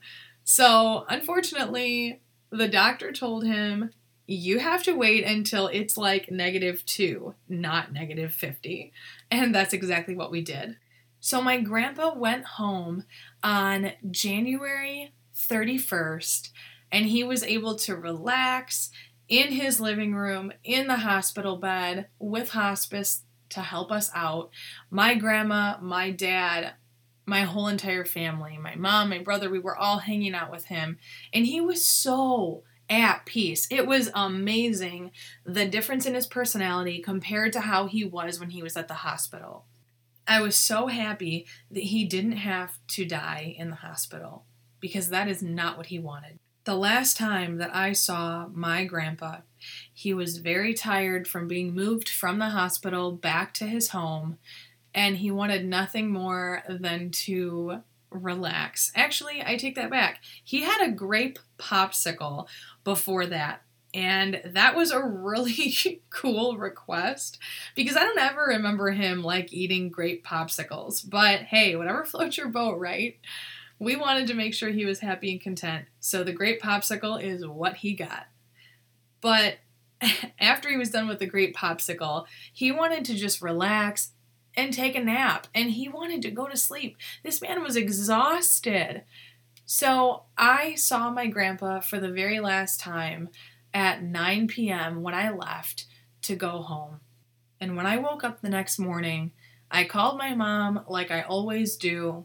So, 0.52 1.04
unfortunately, 1.08 2.22
the 2.50 2.66
doctor 2.66 3.12
told 3.12 3.44
him, 3.44 3.92
You 4.26 4.58
have 4.58 4.82
to 4.82 4.96
wait 4.96 5.22
until 5.22 5.68
it's 5.68 5.96
like 5.96 6.32
negative 6.32 6.84
two, 6.84 7.36
not 7.48 7.92
negative 7.92 8.34
50. 8.34 8.92
And 9.30 9.54
that's 9.54 9.72
exactly 9.72 10.16
what 10.16 10.32
we 10.32 10.42
did. 10.42 10.76
So, 11.20 11.40
my 11.40 11.60
grandpa 11.60 12.16
went 12.16 12.46
home 12.46 13.04
on 13.44 13.92
January 14.10 15.12
31st 15.36 16.50
and 16.90 17.06
he 17.06 17.22
was 17.22 17.44
able 17.44 17.76
to 17.76 17.94
relax 17.94 18.90
in 19.28 19.52
his 19.52 19.80
living 19.80 20.16
room 20.16 20.52
in 20.64 20.88
the 20.88 20.96
hospital 20.96 21.58
bed 21.58 22.08
with 22.18 22.50
hospice 22.50 23.22
to 23.50 23.60
help 23.60 23.92
us 23.92 24.10
out. 24.16 24.50
My 24.90 25.14
grandma, 25.14 25.76
my 25.80 26.10
dad, 26.10 26.72
my 27.30 27.42
whole 27.42 27.68
entire 27.68 28.04
family, 28.04 28.58
my 28.58 28.74
mom, 28.74 29.08
my 29.08 29.20
brother, 29.20 29.48
we 29.48 29.60
were 29.60 29.76
all 29.76 29.98
hanging 29.98 30.34
out 30.34 30.50
with 30.50 30.64
him. 30.66 30.98
And 31.32 31.46
he 31.46 31.60
was 31.60 31.82
so 31.84 32.64
at 32.90 33.24
peace. 33.24 33.68
It 33.70 33.86
was 33.86 34.10
amazing 34.14 35.12
the 35.46 35.64
difference 35.64 36.06
in 36.06 36.14
his 36.14 36.26
personality 36.26 36.98
compared 36.98 37.52
to 37.52 37.60
how 37.60 37.86
he 37.86 38.04
was 38.04 38.40
when 38.40 38.50
he 38.50 38.64
was 38.64 38.76
at 38.76 38.88
the 38.88 38.94
hospital. 38.94 39.64
I 40.26 40.42
was 40.42 40.56
so 40.56 40.88
happy 40.88 41.46
that 41.70 41.84
he 41.84 42.04
didn't 42.04 42.32
have 42.32 42.78
to 42.88 43.04
die 43.04 43.54
in 43.56 43.70
the 43.70 43.76
hospital 43.76 44.44
because 44.80 45.08
that 45.10 45.28
is 45.28 45.40
not 45.40 45.76
what 45.76 45.86
he 45.86 46.00
wanted. 46.00 46.40
The 46.64 46.74
last 46.74 47.16
time 47.16 47.58
that 47.58 47.74
I 47.74 47.92
saw 47.92 48.48
my 48.52 48.84
grandpa, 48.84 49.38
he 49.94 50.12
was 50.12 50.38
very 50.38 50.74
tired 50.74 51.28
from 51.28 51.48
being 51.48 51.74
moved 51.74 52.08
from 52.08 52.38
the 52.38 52.50
hospital 52.50 53.12
back 53.12 53.54
to 53.54 53.66
his 53.66 53.90
home, 53.90 54.38
and 54.94 55.16
he 55.16 55.30
wanted 55.30 55.64
nothing 55.64 56.10
more 56.10 56.62
than 56.68 57.10
to 57.10 57.82
relax. 58.10 58.92
Actually, 58.94 59.42
I 59.44 59.56
take 59.56 59.76
that 59.76 59.90
back. 59.90 60.22
He 60.44 60.62
had 60.62 60.82
a 60.82 60.92
grape 60.92 61.38
popsicle 61.58 62.46
before 62.84 63.26
that. 63.26 63.62
And 63.92 64.40
that 64.44 64.76
was 64.76 64.92
a 64.92 65.02
really 65.02 66.02
cool 66.10 66.56
request 66.56 67.38
because 67.74 67.96
I 67.96 68.04
don't 68.04 68.18
ever 68.18 68.46
remember 68.48 68.90
him 68.92 69.22
like 69.22 69.52
eating 69.52 69.88
grape 69.88 70.24
popsicles. 70.24 71.08
But 71.08 71.40
hey, 71.40 71.74
whatever 71.76 72.04
floats 72.06 72.36
your 72.36 72.48
boat, 72.48 72.78
right? 72.78 73.18
We 73.78 73.96
wanted 73.96 74.26
to 74.28 74.34
make 74.34 74.54
sure 74.54 74.70
he 74.70 74.84
was 74.84 75.00
happy 75.00 75.32
and 75.32 75.40
content, 75.40 75.86
so 76.00 76.22
the 76.22 76.34
grape 76.34 76.60
popsicle 76.60 77.20
is 77.20 77.46
what 77.46 77.76
he 77.76 77.94
got. 77.94 78.26
But 79.22 79.56
after 80.38 80.68
he 80.68 80.76
was 80.76 80.90
done 80.90 81.08
with 81.08 81.18
the 81.18 81.26
grape 81.26 81.56
popsicle, 81.56 82.26
he 82.52 82.70
wanted 82.70 83.06
to 83.06 83.14
just 83.14 83.40
relax 83.40 84.12
and 84.56 84.72
take 84.72 84.94
a 84.94 85.04
nap, 85.04 85.46
and 85.54 85.70
he 85.70 85.88
wanted 85.88 86.22
to 86.22 86.30
go 86.30 86.48
to 86.48 86.56
sleep. 86.56 86.96
This 87.22 87.40
man 87.40 87.62
was 87.62 87.76
exhausted. 87.76 89.04
So 89.64 90.24
I 90.36 90.74
saw 90.74 91.10
my 91.10 91.26
grandpa 91.26 91.80
for 91.80 92.00
the 92.00 92.10
very 92.10 92.40
last 92.40 92.80
time 92.80 93.28
at 93.72 94.02
9 94.02 94.48
p.m. 94.48 95.02
when 95.02 95.14
I 95.14 95.30
left 95.30 95.86
to 96.22 96.34
go 96.34 96.62
home. 96.62 97.00
And 97.60 97.76
when 97.76 97.86
I 97.86 97.98
woke 97.98 98.24
up 98.24 98.40
the 98.40 98.48
next 98.48 98.78
morning, 98.78 99.32
I 99.70 99.84
called 99.84 100.18
my 100.18 100.34
mom 100.34 100.84
like 100.88 101.10
I 101.10 101.22
always 101.22 101.76
do 101.76 102.24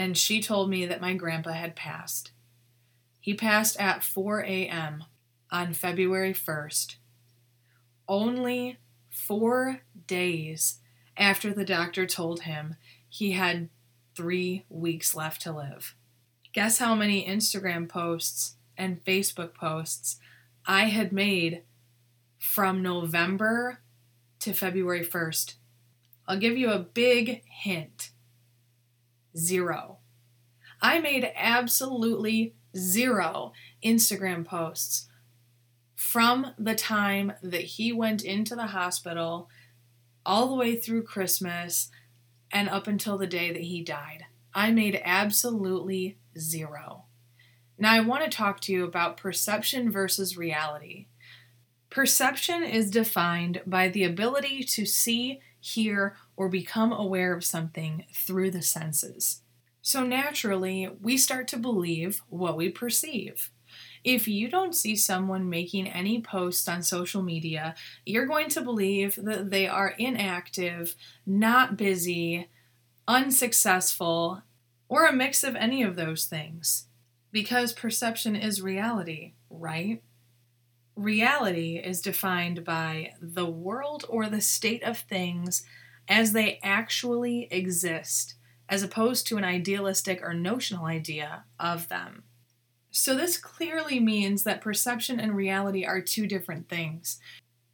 and 0.00 0.16
she 0.16 0.40
told 0.40 0.70
me 0.70 0.86
that 0.86 1.00
my 1.00 1.14
grandpa 1.14 1.50
had 1.50 1.76
passed. 1.76 2.32
He 3.20 3.34
passed 3.34 3.78
at 3.78 4.02
4 4.02 4.40
a.m. 4.40 5.04
on 5.50 5.74
February 5.74 6.32
1st, 6.32 6.96
only 8.08 8.78
four 9.10 9.82
days 10.06 10.78
after 11.20 11.52
the 11.52 11.66
doctor 11.66 12.06
told 12.06 12.42
him 12.42 12.76
he 13.08 13.32
had 13.32 13.68
three 14.16 14.64
weeks 14.70 15.14
left 15.14 15.42
to 15.42 15.52
live. 15.52 15.94
Guess 16.54 16.78
how 16.78 16.94
many 16.94 17.24
Instagram 17.26 17.88
posts 17.88 18.56
and 18.76 19.04
Facebook 19.04 19.54
posts 19.54 20.16
I 20.66 20.84
had 20.86 21.12
made 21.12 21.62
from 22.38 22.82
November 22.82 23.80
to 24.40 24.54
February 24.54 25.04
1st? 25.04 25.54
I'll 26.26 26.38
give 26.38 26.56
you 26.56 26.70
a 26.70 26.78
big 26.78 27.42
hint 27.44 28.10
zero. 29.36 29.98
I 30.80 31.00
made 31.00 31.30
absolutely 31.36 32.54
zero 32.74 33.52
Instagram 33.84 34.46
posts 34.46 35.08
from 35.94 36.54
the 36.58 36.74
time 36.74 37.34
that 37.42 37.62
he 37.62 37.92
went 37.92 38.24
into 38.24 38.56
the 38.56 38.68
hospital 38.68 39.50
all 40.24 40.48
the 40.48 40.54
way 40.54 40.76
through 40.76 41.02
Christmas 41.02 41.90
and 42.50 42.68
up 42.68 42.86
until 42.86 43.18
the 43.18 43.26
day 43.26 43.52
that 43.52 43.62
he 43.62 43.82
died. 43.82 44.24
I 44.54 44.70
made 44.72 45.00
absolutely 45.04 46.18
zero. 46.38 47.04
Now, 47.78 47.94
I 47.94 48.00
want 48.00 48.24
to 48.24 48.30
talk 48.30 48.60
to 48.60 48.72
you 48.72 48.84
about 48.84 49.16
perception 49.16 49.90
versus 49.90 50.36
reality. 50.36 51.06
Perception 51.88 52.62
is 52.62 52.90
defined 52.90 53.62
by 53.66 53.88
the 53.88 54.04
ability 54.04 54.62
to 54.64 54.84
see, 54.84 55.40
hear, 55.58 56.16
or 56.36 56.48
become 56.48 56.92
aware 56.92 57.34
of 57.34 57.44
something 57.44 58.04
through 58.14 58.50
the 58.50 58.62
senses. 58.62 59.42
So 59.82 60.04
naturally, 60.04 60.88
we 61.00 61.16
start 61.16 61.48
to 61.48 61.56
believe 61.56 62.22
what 62.28 62.56
we 62.56 62.68
perceive. 62.68 63.50
If 64.02 64.26
you 64.26 64.48
don't 64.48 64.74
see 64.74 64.96
someone 64.96 65.50
making 65.50 65.88
any 65.88 66.22
posts 66.22 66.66
on 66.68 66.82
social 66.82 67.22
media, 67.22 67.74
you're 68.06 68.26
going 68.26 68.48
to 68.50 68.62
believe 68.62 69.18
that 69.22 69.50
they 69.50 69.68
are 69.68 69.94
inactive, 69.98 70.94
not 71.26 71.76
busy, 71.76 72.48
unsuccessful, 73.06 74.42
or 74.88 75.06
a 75.06 75.12
mix 75.12 75.44
of 75.44 75.54
any 75.54 75.82
of 75.82 75.96
those 75.96 76.24
things. 76.24 76.86
Because 77.30 77.72
perception 77.72 78.34
is 78.34 78.62
reality, 78.62 79.34
right? 79.50 80.02
Reality 80.96 81.76
is 81.76 82.00
defined 82.00 82.64
by 82.64 83.12
the 83.20 83.46
world 83.46 84.04
or 84.08 84.28
the 84.28 84.40
state 84.40 84.82
of 84.82 84.98
things 84.98 85.62
as 86.08 86.32
they 86.32 86.58
actually 86.62 87.46
exist, 87.52 88.34
as 88.68 88.82
opposed 88.82 89.26
to 89.26 89.36
an 89.36 89.44
idealistic 89.44 90.20
or 90.22 90.34
notional 90.34 90.86
idea 90.86 91.44
of 91.58 91.88
them. 91.88 92.24
So, 92.90 93.14
this 93.16 93.36
clearly 93.36 94.00
means 94.00 94.42
that 94.42 94.60
perception 94.60 95.20
and 95.20 95.36
reality 95.36 95.84
are 95.84 96.00
two 96.00 96.26
different 96.26 96.68
things. 96.68 97.20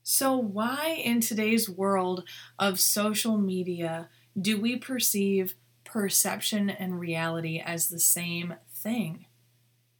So, 0.03 0.37
why 0.37 1.01
in 1.03 1.21
today's 1.21 1.69
world 1.71 2.25
of 2.59 2.79
social 2.79 3.39
media 3.39 4.09
do 4.41 4.61
we 4.61 4.77
perceive 4.77 5.55
perception 5.85 6.69
and 6.69 7.01
reality 7.01 7.63
as 7.65 7.89
the 7.89 7.99
same 7.99 8.55
thing 8.71 9.27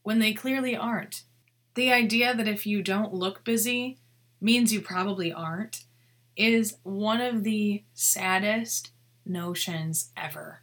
when 0.03 0.19
they 0.19 0.35
clearly 0.35 0.77
aren't? 0.77 1.23
The 1.75 1.93
idea 1.93 2.35
that 2.35 2.49
if 2.49 2.67
you 2.67 2.83
don't 2.83 3.15
look 3.15 3.45
busy 3.45 3.99
means 4.41 4.73
you 4.73 4.81
probably 4.81 5.33
aren't 5.33 5.85
is 6.37 6.77
one 6.83 7.21
of 7.21 7.43
the 7.43 7.83
saddest 7.95 8.91
notions 9.25 10.11
ever. 10.17 10.61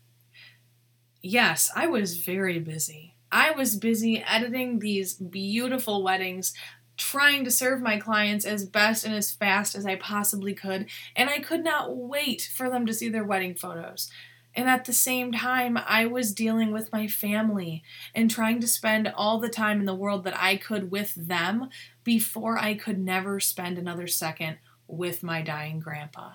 Yes, 1.21 1.71
I 1.75 1.87
was 1.87 2.17
very 2.17 2.59
busy. 2.59 3.12
I 3.33 3.49
was 3.49 3.75
busy 3.75 4.23
editing 4.23 4.77
these 4.77 5.15
beautiful 5.15 6.03
weddings, 6.03 6.53
trying 6.97 7.43
to 7.45 7.49
serve 7.49 7.81
my 7.81 7.97
clients 7.97 8.45
as 8.45 8.63
best 8.63 9.03
and 9.03 9.15
as 9.15 9.31
fast 9.31 9.73
as 9.73 9.87
I 9.87 9.95
possibly 9.95 10.53
could, 10.53 10.85
and 11.15 11.31
I 11.31 11.39
could 11.39 11.63
not 11.63 11.97
wait 11.97 12.47
for 12.55 12.69
them 12.69 12.85
to 12.85 12.93
see 12.93 13.09
their 13.09 13.23
wedding 13.23 13.55
photos. 13.55 14.11
And 14.53 14.69
at 14.69 14.85
the 14.85 14.93
same 14.93 15.31
time, 15.31 15.79
I 15.83 16.05
was 16.05 16.31
dealing 16.31 16.71
with 16.71 16.93
my 16.93 17.07
family 17.07 17.81
and 18.13 18.29
trying 18.29 18.59
to 18.59 18.67
spend 18.67 19.11
all 19.15 19.39
the 19.39 19.49
time 19.49 19.79
in 19.79 19.87
the 19.87 19.95
world 19.95 20.25
that 20.25 20.39
I 20.39 20.55
could 20.55 20.91
with 20.91 21.15
them 21.15 21.69
before 22.03 22.59
I 22.59 22.75
could 22.75 22.99
never 22.99 23.39
spend 23.39 23.79
another 23.79 24.05
second 24.05 24.59
with 24.87 25.23
my 25.23 25.41
dying 25.41 25.79
grandpa. 25.79 26.33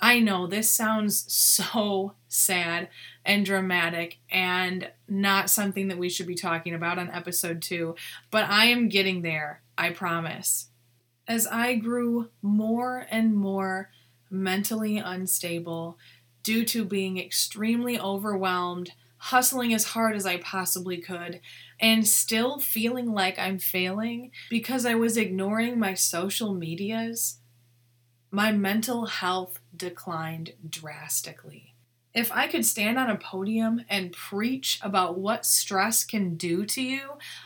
I 0.00 0.18
know 0.18 0.46
this 0.46 0.74
sounds 0.74 1.30
so 1.32 2.14
sad 2.26 2.88
and 3.24 3.44
dramatic 3.44 4.18
and 4.30 4.90
not 5.06 5.50
something 5.50 5.88
that 5.88 5.98
we 5.98 6.08
should 6.08 6.26
be 6.26 6.34
talking 6.34 6.74
about 6.74 6.98
on 6.98 7.10
episode 7.10 7.60
two, 7.60 7.94
but 8.30 8.44
I 8.48 8.66
am 8.66 8.88
getting 8.88 9.20
there, 9.20 9.62
I 9.76 9.90
promise. 9.90 10.68
As 11.28 11.46
I 11.46 11.74
grew 11.74 12.30
more 12.40 13.06
and 13.10 13.36
more 13.36 13.90
mentally 14.30 14.96
unstable 14.96 15.98
due 16.42 16.64
to 16.64 16.84
being 16.84 17.18
extremely 17.18 18.00
overwhelmed, 18.00 18.92
hustling 19.18 19.74
as 19.74 19.84
hard 19.84 20.16
as 20.16 20.24
I 20.24 20.38
possibly 20.38 20.96
could, 20.96 21.40
and 21.78 22.08
still 22.08 22.58
feeling 22.58 23.12
like 23.12 23.38
I'm 23.38 23.58
failing 23.58 24.30
because 24.48 24.86
I 24.86 24.94
was 24.94 25.18
ignoring 25.18 25.78
my 25.78 25.92
social 25.92 26.54
medias 26.54 27.36
my 28.30 28.52
mental 28.52 29.06
health 29.06 29.59
declined 29.76 30.52
drastically. 30.68 31.74
If 32.12 32.32
I 32.32 32.48
could 32.48 32.66
stand 32.66 32.98
on 32.98 33.08
a 33.08 33.16
podium 33.16 33.82
and 33.88 34.12
preach 34.12 34.80
about 34.82 35.18
what 35.18 35.46
stress 35.46 36.04
can 36.04 36.36
do 36.36 36.66
to 36.66 36.82
you, 36.82 37.02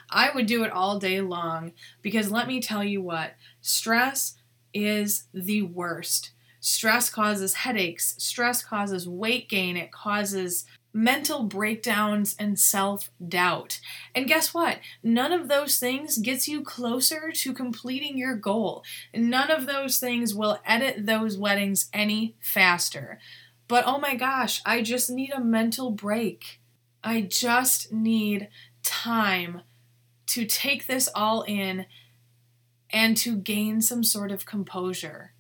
I 0.09 0.31
would 0.35 0.47
do 0.47 0.65
it 0.65 0.73
all 0.73 0.99
day 0.99 1.21
long 1.21 1.73
because 2.01 2.31
let 2.31 2.49
me 2.49 2.61
tell 2.61 2.83
you 2.83 3.03
what 3.03 3.35
stress 3.61 4.37
is 4.73 5.25
the 5.35 5.63
worst. 5.63 6.31
Stress 6.61 7.11
causes 7.11 7.53
headaches, 7.53 8.15
stress 8.17 8.65
causes 8.65 9.07
weight 9.07 9.51
gain, 9.51 9.77
it 9.77 9.93
causes 9.93 10.65
mental 10.94 11.42
breakdowns 11.42 12.37
and 12.38 12.59
self 12.59 13.11
doubt. 13.26 13.80
And 14.14 14.28
guess 14.28 14.54
what? 14.54 14.78
None 15.02 15.33
of 15.33 15.48
those 15.48 15.78
things 15.78 16.18
gets 16.18 16.48
you 16.48 16.62
closer 16.62 17.33
to 17.33 17.52
completing 17.52 18.16
your 18.16 18.37
goal. 18.37 18.85
None 19.12 19.50
of 19.50 19.66
those 19.66 19.98
things 19.98 20.35
will 20.35 20.61
edit 20.64 21.04
those 21.04 21.37
weddings 21.37 21.90
any 21.92 22.37
faster. 22.40 23.18
But 23.66 23.85
oh 23.87 23.98
my 23.98 24.14
gosh, 24.14 24.62
I 24.64 24.80
just 24.80 25.11
need 25.11 25.33
a 25.33 25.40
mental 25.40 25.90
break. 25.90 26.61
I 27.02 27.22
just 27.22 27.92
need 27.92 28.48
time 28.83 29.62
to 30.26 30.46
take 30.46 30.87
this 30.87 31.09
all 31.14 31.42
in 31.42 31.87
and 32.90 33.16
to 33.16 33.37
gain 33.37 33.80
some 33.80 34.04
sort 34.04 34.30
of 34.30 34.46
composure. 34.46 35.33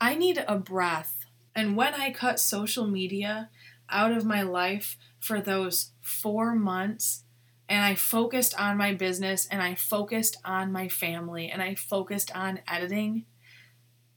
I 0.00 0.14
need 0.14 0.44
a 0.48 0.58
breath. 0.58 1.24
And 1.54 1.76
when 1.76 1.94
I 1.94 2.12
cut 2.12 2.40
social 2.40 2.86
media 2.86 3.48
out 3.90 4.12
of 4.12 4.24
my 4.24 4.42
life 4.42 4.96
for 5.18 5.40
those 5.40 5.92
four 6.02 6.54
months, 6.54 7.24
and 7.68 7.84
I 7.84 7.94
focused 7.94 8.58
on 8.60 8.76
my 8.76 8.94
business 8.94 9.46
and 9.50 9.60
I 9.60 9.74
focused 9.74 10.36
on 10.44 10.70
my 10.70 10.88
family 10.88 11.48
and 11.48 11.62
I 11.62 11.74
focused 11.74 12.34
on 12.34 12.60
editing, 12.68 13.24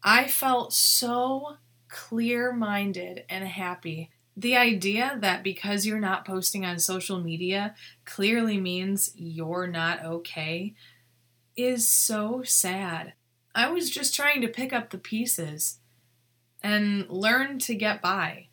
I 0.04 0.28
felt 0.28 0.72
so 0.74 1.58
clear 1.88 2.54
minded 2.54 3.26
and 3.28 3.48
happy. 3.48 4.12
The 4.38 4.56
idea 4.56 5.18
that 5.22 5.44
because 5.44 5.86
you're 5.86 6.00
not 6.00 6.26
posting 6.26 6.64
on 6.64 6.80
social 6.80 7.20
media 7.20 7.76
clearly 8.06 8.60
means 8.60 9.12
you're 9.16 9.68
not 9.68 10.06
okay 10.06 10.76
is 11.58 11.90
so 11.90 12.44
sad. 12.44 13.14
I 13.54 13.70
was 13.70 13.90
just 13.90 14.16
trying 14.16 14.42
to 14.42 14.48
pick 14.48 14.72
up 14.72 14.92
the 14.92 14.98
pieces 14.98 15.80
and 16.62 17.10
learn 17.10 17.60
to 17.60 17.76
get 17.76 18.02
by. 18.02 18.49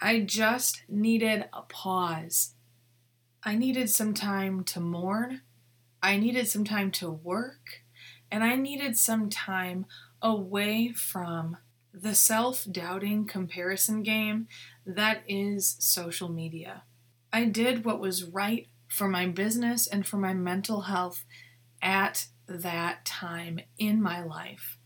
I 0.00 0.20
just 0.20 0.82
needed 0.88 1.44
a 1.52 1.62
pause. 1.62 2.54
I 3.42 3.54
needed 3.56 3.90
some 3.90 4.14
time 4.14 4.64
to 4.64 4.80
mourn. 4.80 5.42
I 6.02 6.16
needed 6.16 6.48
some 6.48 6.64
time 6.64 6.90
to 6.92 7.10
work. 7.10 7.82
And 8.30 8.42
I 8.42 8.56
needed 8.56 8.96
some 8.96 9.28
time 9.28 9.86
away 10.22 10.92
from 10.92 11.58
the 11.92 12.14
self 12.14 12.66
doubting 12.70 13.26
comparison 13.26 14.02
game 14.02 14.48
that 14.86 15.22
is 15.28 15.76
social 15.80 16.28
media. 16.28 16.84
I 17.32 17.44
did 17.44 17.84
what 17.84 18.00
was 18.00 18.24
right 18.24 18.68
for 18.88 19.08
my 19.08 19.26
business 19.26 19.86
and 19.86 20.06
for 20.06 20.16
my 20.16 20.32
mental 20.32 20.82
health 20.82 21.24
at 21.82 22.28
that 22.48 23.04
time 23.04 23.60
in 23.78 24.02
my 24.02 24.22
life. 24.22 24.78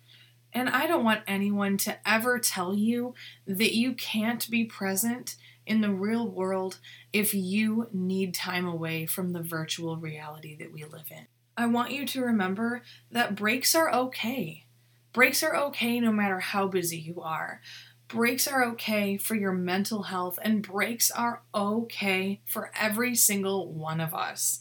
And 0.54 0.68
I 0.68 0.86
don't 0.86 1.04
want 1.04 1.22
anyone 1.26 1.76
to 1.78 1.98
ever 2.08 2.38
tell 2.38 2.74
you 2.74 3.14
that 3.46 3.74
you 3.74 3.92
can't 3.92 4.48
be 4.48 4.64
present 4.64 5.34
in 5.66 5.80
the 5.80 5.90
real 5.90 6.28
world 6.28 6.78
if 7.12 7.34
you 7.34 7.88
need 7.92 8.34
time 8.34 8.66
away 8.66 9.04
from 9.04 9.32
the 9.32 9.42
virtual 9.42 9.96
reality 9.96 10.56
that 10.56 10.72
we 10.72 10.84
live 10.84 11.10
in. 11.10 11.26
I 11.56 11.66
want 11.66 11.90
you 11.90 12.06
to 12.06 12.22
remember 12.22 12.82
that 13.10 13.34
breaks 13.34 13.74
are 13.74 13.92
okay. 13.92 14.64
Breaks 15.12 15.42
are 15.42 15.56
okay 15.56 16.00
no 16.00 16.12
matter 16.12 16.40
how 16.40 16.68
busy 16.68 16.98
you 16.98 17.20
are. 17.20 17.60
Breaks 18.08 18.46
are 18.46 18.64
okay 18.64 19.16
for 19.16 19.34
your 19.34 19.52
mental 19.52 20.04
health, 20.04 20.38
and 20.42 20.62
breaks 20.62 21.10
are 21.10 21.42
okay 21.54 22.42
for 22.44 22.70
every 22.78 23.14
single 23.14 23.72
one 23.72 24.00
of 24.00 24.14
us. 24.14 24.60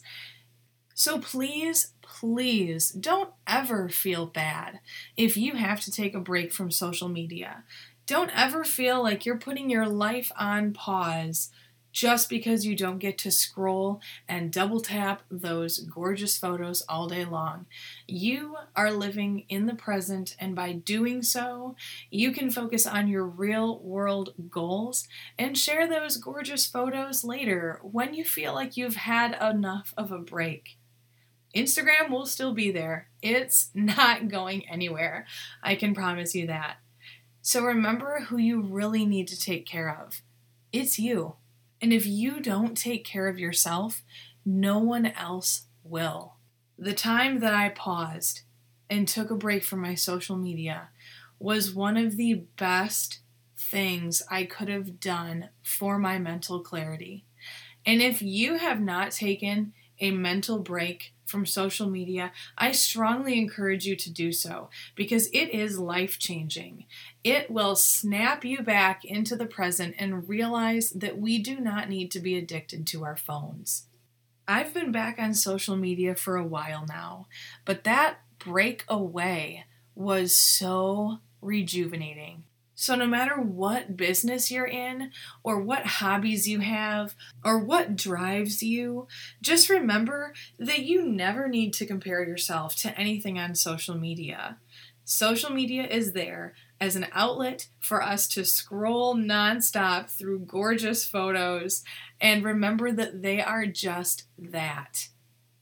So 0.94 1.18
please, 1.18 1.88
please 2.20 2.90
don't 2.90 3.30
ever 3.46 3.88
feel 3.88 4.24
bad 4.24 4.78
if 5.16 5.36
you 5.36 5.54
have 5.54 5.80
to 5.80 5.90
take 5.90 6.14
a 6.14 6.20
break 6.20 6.52
from 6.52 6.70
social 6.70 7.08
media. 7.08 7.64
Don't 8.06 8.30
ever 8.38 8.62
feel 8.62 9.02
like 9.02 9.26
you're 9.26 9.36
putting 9.36 9.68
your 9.68 9.86
life 9.86 10.30
on 10.38 10.72
pause 10.72 11.50
just 11.90 12.28
because 12.28 12.66
you 12.66 12.76
don't 12.76 12.98
get 12.98 13.18
to 13.18 13.30
scroll 13.30 14.00
and 14.28 14.52
double 14.52 14.80
tap 14.80 15.22
those 15.30 15.78
gorgeous 15.80 16.38
photos 16.38 16.82
all 16.88 17.08
day 17.08 17.24
long. 17.24 17.66
You 18.06 18.56
are 18.76 18.92
living 18.92 19.44
in 19.48 19.66
the 19.66 19.74
present, 19.74 20.36
and 20.38 20.54
by 20.54 20.72
doing 20.72 21.22
so, 21.22 21.76
you 22.10 22.32
can 22.32 22.50
focus 22.50 22.86
on 22.86 23.08
your 23.08 23.24
real 23.24 23.78
world 23.80 24.34
goals 24.50 25.08
and 25.38 25.58
share 25.58 25.88
those 25.88 26.16
gorgeous 26.16 26.66
photos 26.66 27.24
later 27.24 27.80
when 27.82 28.14
you 28.14 28.24
feel 28.24 28.54
like 28.54 28.76
you've 28.76 28.96
had 28.96 29.36
enough 29.40 29.94
of 29.96 30.12
a 30.12 30.18
break. 30.18 30.76
Instagram 31.54 32.10
will 32.10 32.26
still 32.26 32.52
be 32.52 32.70
there. 32.70 33.08
It's 33.22 33.70
not 33.74 34.28
going 34.28 34.68
anywhere. 34.68 35.26
I 35.62 35.74
can 35.74 35.94
promise 35.94 36.34
you 36.34 36.46
that. 36.48 36.76
So 37.42 37.62
remember 37.62 38.20
who 38.20 38.38
you 38.38 38.62
really 38.62 39.04
need 39.04 39.28
to 39.28 39.40
take 39.40 39.66
care 39.66 39.96
of. 40.02 40.22
It's 40.72 40.98
you. 40.98 41.36
And 41.80 41.92
if 41.92 42.06
you 42.06 42.40
don't 42.40 42.76
take 42.76 43.04
care 43.04 43.28
of 43.28 43.38
yourself, 43.38 44.02
no 44.44 44.78
one 44.78 45.06
else 45.06 45.66
will. 45.82 46.36
The 46.78 46.94
time 46.94 47.40
that 47.40 47.54
I 47.54 47.68
paused 47.68 48.42
and 48.90 49.06
took 49.06 49.30
a 49.30 49.36
break 49.36 49.64
from 49.64 49.80
my 49.80 49.94
social 49.94 50.36
media 50.36 50.88
was 51.38 51.74
one 51.74 51.96
of 51.96 52.16
the 52.16 52.44
best 52.56 53.20
things 53.56 54.22
I 54.30 54.44
could 54.44 54.68
have 54.68 55.00
done 55.00 55.50
for 55.62 55.98
my 55.98 56.18
mental 56.18 56.60
clarity. 56.60 57.24
And 57.86 58.00
if 58.00 58.22
you 58.22 58.58
have 58.58 58.80
not 58.80 59.10
taken 59.10 59.72
a 60.00 60.10
mental 60.10 60.58
break 60.58 61.13
from 61.26 61.46
social 61.46 61.88
media, 61.88 62.32
I 62.56 62.72
strongly 62.72 63.38
encourage 63.38 63.86
you 63.86 63.96
to 63.96 64.10
do 64.10 64.32
so 64.32 64.70
because 64.94 65.28
it 65.28 65.50
is 65.50 65.78
life 65.78 66.18
changing. 66.18 66.86
It 67.22 67.50
will 67.50 67.76
snap 67.76 68.44
you 68.44 68.62
back 68.62 69.04
into 69.04 69.36
the 69.36 69.46
present 69.46 69.94
and 69.98 70.28
realize 70.28 70.90
that 70.90 71.18
we 71.18 71.38
do 71.38 71.60
not 71.60 71.88
need 71.88 72.10
to 72.12 72.20
be 72.20 72.36
addicted 72.36 72.86
to 72.88 73.04
our 73.04 73.16
phones. 73.16 73.86
I've 74.46 74.74
been 74.74 74.92
back 74.92 75.18
on 75.18 75.34
social 75.34 75.76
media 75.76 76.14
for 76.14 76.36
a 76.36 76.44
while 76.44 76.84
now, 76.86 77.26
but 77.64 77.84
that 77.84 78.18
break 78.38 78.84
away 78.88 79.64
was 79.94 80.36
so 80.36 81.18
rejuvenating. 81.40 82.44
So, 82.84 82.94
no 82.96 83.06
matter 83.06 83.36
what 83.40 83.96
business 83.96 84.50
you're 84.50 84.66
in, 84.66 85.10
or 85.42 85.58
what 85.58 85.86
hobbies 85.86 86.46
you 86.46 86.60
have, 86.60 87.14
or 87.42 87.58
what 87.58 87.96
drives 87.96 88.62
you, 88.62 89.08
just 89.40 89.70
remember 89.70 90.34
that 90.58 90.80
you 90.80 91.02
never 91.02 91.48
need 91.48 91.72
to 91.74 91.86
compare 91.86 92.22
yourself 92.22 92.76
to 92.82 92.94
anything 93.00 93.38
on 93.38 93.54
social 93.54 93.96
media. 93.96 94.58
Social 95.02 95.48
media 95.48 95.86
is 95.86 96.12
there 96.12 96.52
as 96.78 96.94
an 96.94 97.06
outlet 97.12 97.68
for 97.80 98.02
us 98.02 98.28
to 98.28 98.44
scroll 98.44 99.16
nonstop 99.16 100.10
through 100.10 100.40
gorgeous 100.40 101.06
photos 101.06 101.84
and 102.20 102.44
remember 102.44 102.92
that 102.92 103.22
they 103.22 103.40
are 103.40 103.64
just 103.64 104.24
that, 104.36 105.08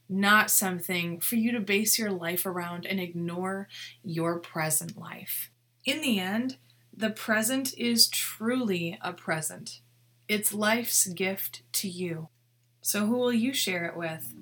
not 0.09 0.51
something 0.51 1.21
for 1.21 1.37
you 1.37 1.53
to 1.53 1.61
base 1.61 1.97
your 1.97 2.11
life 2.11 2.45
around 2.45 2.85
and 2.85 2.99
ignore 2.99 3.69
your 4.03 4.39
present 4.39 4.97
life. 4.97 5.49
In 5.85 6.01
the 6.01 6.19
end, 6.19 6.57
the 6.95 7.09
present 7.09 7.73
is 7.77 8.07
truly 8.07 8.97
a 9.01 9.13
present. 9.13 9.81
It's 10.27 10.53
life's 10.53 11.07
gift 11.07 11.63
to 11.73 11.89
you. 11.89 12.29
So, 12.81 13.07
who 13.07 13.17
will 13.17 13.33
you 13.33 13.53
share 13.53 13.85
it 13.85 13.97
with? 13.97 14.33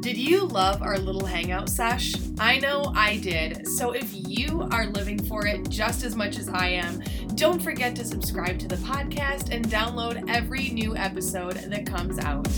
Did 0.00 0.16
you 0.16 0.46
love 0.46 0.80
our 0.80 0.98
little 0.98 1.26
hangout 1.26 1.68
sesh? 1.68 2.14
I 2.38 2.58
know 2.58 2.92
I 2.96 3.18
did. 3.18 3.68
So, 3.68 3.92
if 3.92 4.08
you 4.12 4.66
are 4.70 4.86
living 4.86 5.22
for 5.24 5.46
it 5.46 5.68
just 5.68 6.02
as 6.02 6.16
much 6.16 6.38
as 6.38 6.48
I 6.48 6.68
am, 6.68 7.02
don't 7.34 7.60
forget 7.60 7.94
to 7.96 8.04
subscribe 8.04 8.58
to 8.60 8.68
the 8.68 8.76
podcast 8.76 9.50
and 9.52 9.68
download 9.68 10.24
every 10.28 10.70
new 10.70 10.96
episode 10.96 11.56
that 11.56 11.84
comes 11.84 12.18
out. 12.18 12.48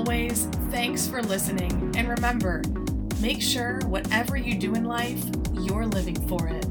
Always, 0.00 0.46
thanks 0.70 1.06
for 1.06 1.22
listening. 1.22 1.94
And 1.94 2.08
remember, 2.08 2.62
make 3.20 3.42
sure 3.42 3.80
whatever 3.84 4.34
you 4.34 4.54
do 4.54 4.74
in 4.74 4.84
life, 4.84 5.22
you're 5.52 5.84
living 5.84 6.16
for 6.26 6.48
it. 6.48 6.69